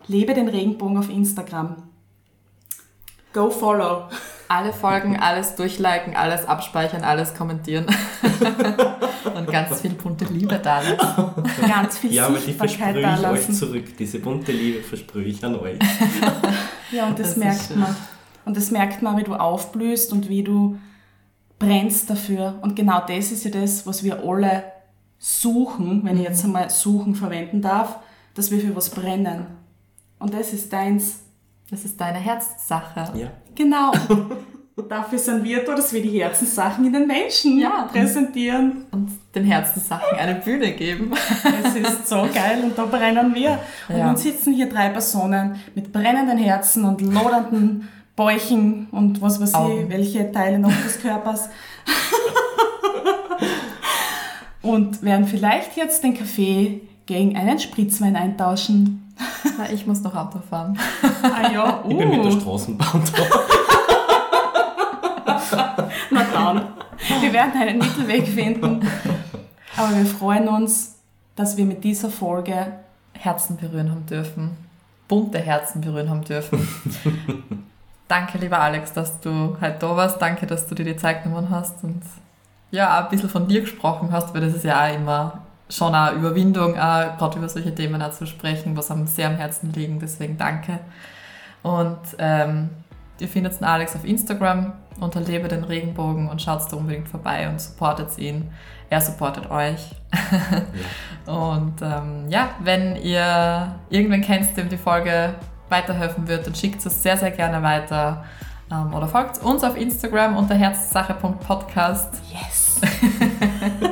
lebe 0.06 0.34
den 0.34 0.48
Regenbogen 0.48 0.98
auf 0.98 1.08
Instagram. 1.08 1.89
Go 3.32 3.50
follow. 3.50 4.08
Alle 4.48 4.72
Folgen, 4.72 5.16
alles 5.16 5.54
durchliken, 5.54 6.16
alles 6.16 6.44
abspeichern, 6.46 7.02
alles 7.02 7.34
kommentieren. 7.34 7.86
Und 9.34 9.46
ganz 9.46 9.80
viel 9.80 9.92
bunte 9.94 10.24
Liebe 10.24 10.58
da 10.58 10.80
lassen. 10.80 11.42
Ganz 11.60 11.98
viel 11.98 12.12
Ja, 12.12 12.26
aber 12.26 12.38
die 12.38 12.52
versprühe 12.52 13.14
ich 13.14 13.26
euch 13.26 13.52
zurück. 13.52 13.96
Diese 13.96 14.18
bunte 14.18 14.50
Liebe 14.50 14.82
versprühe 14.82 15.24
ich 15.24 15.44
an 15.44 15.56
euch. 15.56 15.78
Ja, 16.92 17.06
und 17.06 17.20
das, 17.20 17.28
Das 17.28 17.36
merkt 17.36 17.76
man. 17.76 17.94
Und 18.44 18.56
das 18.56 18.72
merkt 18.72 19.00
man, 19.00 19.16
wie 19.16 19.22
du 19.22 19.34
aufblühst 19.34 20.12
und 20.12 20.28
wie 20.28 20.42
du 20.42 20.76
brennst 21.60 22.10
dafür. 22.10 22.58
Und 22.62 22.74
genau 22.74 23.00
das 23.06 23.30
ist 23.30 23.44
ja 23.44 23.52
das, 23.52 23.86
was 23.86 24.02
wir 24.02 24.24
alle 24.24 24.64
suchen, 25.20 26.04
wenn 26.04 26.16
ich 26.16 26.24
jetzt 26.24 26.44
einmal 26.44 26.68
suchen 26.68 27.14
verwenden 27.14 27.62
darf, 27.62 28.00
dass 28.34 28.50
wir 28.50 28.58
für 28.58 28.74
was 28.74 28.90
brennen. 28.90 29.46
Und 30.18 30.34
das 30.34 30.52
ist 30.52 30.72
deins. 30.72 31.20
Das 31.70 31.85
ist 31.85 32.00
deine 32.00 32.18
Herzsache. 32.18 33.16
Ja. 33.16 33.28
Genau. 33.54 33.92
Dafür 34.88 35.18
sind 35.18 35.44
wir 35.44 35.62
da, 35.64 35.74
dass 35.74 35.92
wir 35.92 36.00
die 36.02 36.20
Herzenssachen 36.20 36.87
in 36.87 36.92
den 36.92 37.06
Menschen 37.06 37.59
Ja. 37.59 37.88
präsentieren. 37.92 38.87
Und 38.92 39.11
den 39.35 39.44
Herzenssachen 39.44 40.18
eine 40.18 40.37
Bühne 40.37 40.72
geben. 40.72 41.12
Es 41.64 41.74
ist 41.76 42.09
so 42.09 42.26
geil 42.33 42.61
und 42.64 42.76
da 42.76 42.87
brennen 42.87 43.35
wir. 43.35 43.59
Und 43.88 43.96
Ja. 43.98 44.06
nun 44.06 44.16
sitzen 44.16 44.54
hier 44.54 44.68
drei 44.68 44.88
Personen 44.88 45.56
mit 45.74 45.92
brennenden 45.92 46.38
Herzen 46.38 46.85
und 46.85 47.00
lodernden 47.02 47.88
Bäuchen 48.16 48.88
und 48.90 49.20
was 49.20 49.40
weiß 49.40 49.54
Augen. 49.54 49.83
ich, 49.85 49.88
welche 49.90 50.33
Teile 50.33 50.59
noch 50.59 50.72
des 50.85 51.00
Körpers. 51.00 51.50
und 54.62 55.02
werden 55.02 55.26
vielleicht 55.26 55.76
jetzt 55.76 56.02
den 56.04 56.14
Kaffee 56.16 56.80
gegen 57.06 57.37
einen 57.37 57.59
Spritzwein 57.59 58.16
eintauschen. 58.16 59.09
Na, 59.59 59.70
ich 59.70 59.87
muss 59.87 60.00
noch 60.02 60.14
Auto 60.14 60.38
fahren. 60.38 60.78
Ah 61.22 61.50
ja, 61.50 61.85
Ich 61.88 61.96
bin 61.96 62.09
mit 62.09 62.24
der 62.24 62.33
uh, 62.33 62.40
Straßenbahn 62.40 63.02
da. 63.16 63.22
na 66.11 66.24
dann. 66.33 66.66
Wir 67.20 67.33
werden 67.33 67.61
einen 67.61 67.78
Mittelweg 67.78 68.26
finden. 68.28 68.87
Aber 69.76 69.96
wir 69.96 70.06
freuen 70.06 70.48
uns, 70.48 70.96
dass 71.37 71.56
wir 71.56 71.64
mit 71.64 71.85
dieser 71.85 72.11
Folge 72.11 72.72
Herzen 73.12 73.56
berühren 73.56 73.90
haben 73.90 74.06
dürfen. 74.06 74.56
Bunte 75.09 75.38
Herzen 75.38 75.80
berühren 75.80 76.09
haben 76.11 76.24
dürfen. 76.24 76.68
Danke, 78.09 78.38
lieber 78.38 78.61
Alex, 78.61 78.92
dass 78.92 79.20
du 79.20 79.56
heute 79.61 79.76
da 79.78 79.96
warst. 79.96 80.20
Danke, 80.20 80.46
dass 80.46 80.66
du 80.66 80.74
dir 80.74 80.85
die 80.85 80.96
Zeit 80.96 81.22
genommen 81.22 81.50
hast 81.50 81.83
und 81.85 82.02
ja, 82.70 82.98
auch 82.98 83.04
ein 83.04 83.11
bisschen 83.11 83.28
von 83.28 83.48
dir 83.48 83.61
gesprochen 83.61 84.12
hast, 84.12 84.35
weil 84.35 84.40
das 84.40 84.54
ist 84.54 84.64
ja 84.64 84.85
auch 84.85 84.94
immer 84.94 85.42
schon 85.70 85.94
eine 85.94 86.16
Überwindung, 86.16 86.78
auch 86.78 87.16
gerade 87.16 87.38
über 87.38 87.48
solche 87.48 87.74
Themen 87.74 88.02
auch 88.02 88.11
zu 88.11 88.26
sprechen, 88.26 88.76
was 88.76 88.90
einem 88.90 89.06
sehr 89.06 89.28
am 89.28 89.37
Herzen 89.37 89.72
liegen. 89.72 90.00
Deswegen 90.00 90.37
danke. 90.37 90.80
Und 91.62 91.98
ähm, 92.18 92.70
ihr 93.18 93.28
findet 93.28 93.59
den 93.59 93.64
Alex 93.64 93.94
auf 93.94 94.04
Instagram 94.04 94.72
unter 95.00 95.20
Lebe 95.20 95.48
den 95.48 95.64
Regenbogen 95.64 96.28
und 96.28 96.42
schaut 96.42 96.70
da 96.70 96.76
unbedingt 96.76 97.09
vorbei 97.09 97.48
und 97.48 97.61
supportet 97.61 98.18
ihn. 98.18 98.50
Er 98.90 99.00
supportet 99.00 99.50
euch. 99.50 99.94
Und 101.26 101.80
ähm, 101.80 102.28
ja, 102.28 102.50
wenn 102.59 102.96
ihr 102.96 103.76
irgendwen 103.88 104.20
kennt, 104.20 104.56
dem 104.56 104.68
die 104.68 104.76
Folge 104.76 105.35
weiterhelfen 105.68 106.26
wird, 106.26 106.46
dann 106.46 106.56
schickt 106.56 106.85
es 106.85 107.02
sehr, 107.02 107.16
sehr 107.16 107.30
gerne 107.30 107.62
weiter. 107.62 108.24
Ähm, 108.70 108.92
oder 108.92 109.06
folgt 109.06 109.38
uns 109.38 109.62
auf 109.62 109.76
Instagram 109.76 110.37
unter 110.37 110.56
herzsache.podcast. 110.56 112.20
Yes! 112.33 112.69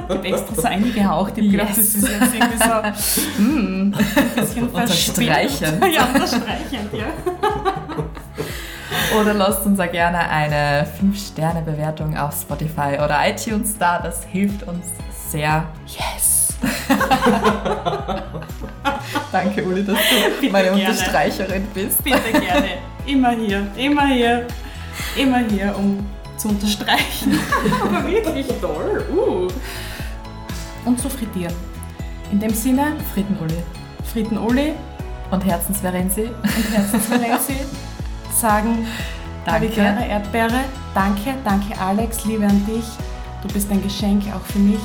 Ich 0.09 0.15
habe 0.15 0.27
extra 0.27 0.55
so 0.55 0.63
eingehaucht. 0.63 1.33
Ich 1.37 1.45
habe 1.45 1.51
gedacht, 1.51 1.77
Yes. 1.77 1.77
das 1.77 1.95
ist 2.03 2.09
jetzt 2.09 2.35
irgendwie 2.35 2.59
so, 2.59 2.75
hm, 3.37 3.95
ein 3.95 3.95
bisschen 4.37 4.71
verspielt. 4.71 4.75
Unterstreichend. 4.75 5.85
Ja, 5.95 6.05
unterstreichend, 6.07 6.93
ja. 6.95 7.07
Oder 9.21 9.35
lasst 9.35 9.67
uns 9.67 9.79
auch 9.81 9.91
gerne 9.91 10.19
eine 10.31 10.87
5-Sterne-Bewertung 11.01 12.17
auf 12.17 12.35
Spotify 12.41 12.99
oder 13.05 13.19
iTunes 13.29 13.77
da. 13.79 13.99
Das 13.99 14.25
hilft 14.25 14.63
uns 14.65 14.87
sehr. 15.29 15.65
Yes! 15.87 16.55
Danke, 19.33 19.63
Uli, 19.65 19.85
dass 19.85 19.97
du 19.97 20.41
Bitte 20.41 20.53
meine 20.53 20.69
gerne. 20.71 20.81
Unterstreicherin 20.81 21.67
bist. 21.75 22.03
Bitte 22.03 22.33
gerne. 22.33 22.69
Immer 23.07 23.31
hier, 23.33 23.67
immer 23.77 24.07
hier, 24.07 24.47
immer 25.17 25.39
hier, 25.39 25.75
um 25.77 26.05
zu 26.39 26.49
unterstreichen. 26.49 27.39
Aber 27.83 28.07
wirklich 28.07 28.47
toll. 28.61 29.05
Uh. 29.13 29.49
Und 30.89 31.01
zu 31.01 31.11
frittieren. 31.11 31.55
In 32.31 32.41
dem 32.41 32.55
Sinne, 32.55 32.97
Frieden 33.13 33.37
Uli. 33.41 33.63
Frieden 34.13 34.39
Uli 34.39 34.73
Und 35.31 35.45
Herzensverenzi. 35.45 36.23
und 36.43 36.73
Herzensvalenzi 36.73 37.57
sagen 38.33 38.87
Danke. 39.45 39.67
Habitäre 39.67 40.07
Erdbeere. 40.07 40.65
Danke, 40.95 41.35
danke 41.45 41.79
Alex, 41.81 42.25
Liebe 42.25 42.45
an 42.47 42.67
dich. 42.67 42.85
Du 43.43 43.49
bist 43.53 43.71
ein 43.71 43.83
Geschenk 43.83 44.25
auch 44.35 44.45
für 44.53 44.59
mich. 44.59 44.81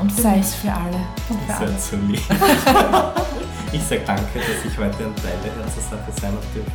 Und 0.00 0.12
für 0.12 0.22
Sei 0.22 0.38
es 0.38 0.54
für 0.54 0.72
alle. 0.72 1.00
Und 1.28 1.40
für 1.46 1.54
alle. 1.54 1.78
so 1.78 1.96
lieb. 1.96 2.20
ich 3.72 3.82
sage 3.82 4.02
danke, 4.06 4.38
dass 4.38 4.72
ich 4.72 4.78
heute 4.78 5.04
ein 5.04 5.16
Teil 5.16 5.38
der 5.44 5.64
Herzenssache 5.64 6.12
sein 6.20 6.32
dürfen. 6.54 6.72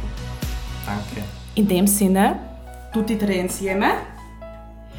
Danke. 0.86 1.28
In 1.56 1.67
dem 1.67 1.88
Sinne, 1.88 2.39
tutti 2.94 3.17
tre 3.17 3.34
insieme. 3.34 3.94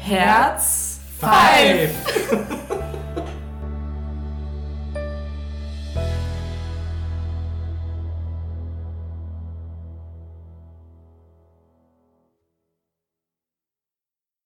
Herz 0.03 0.99
five. 1.19 1.91
Five! 1.91 2.59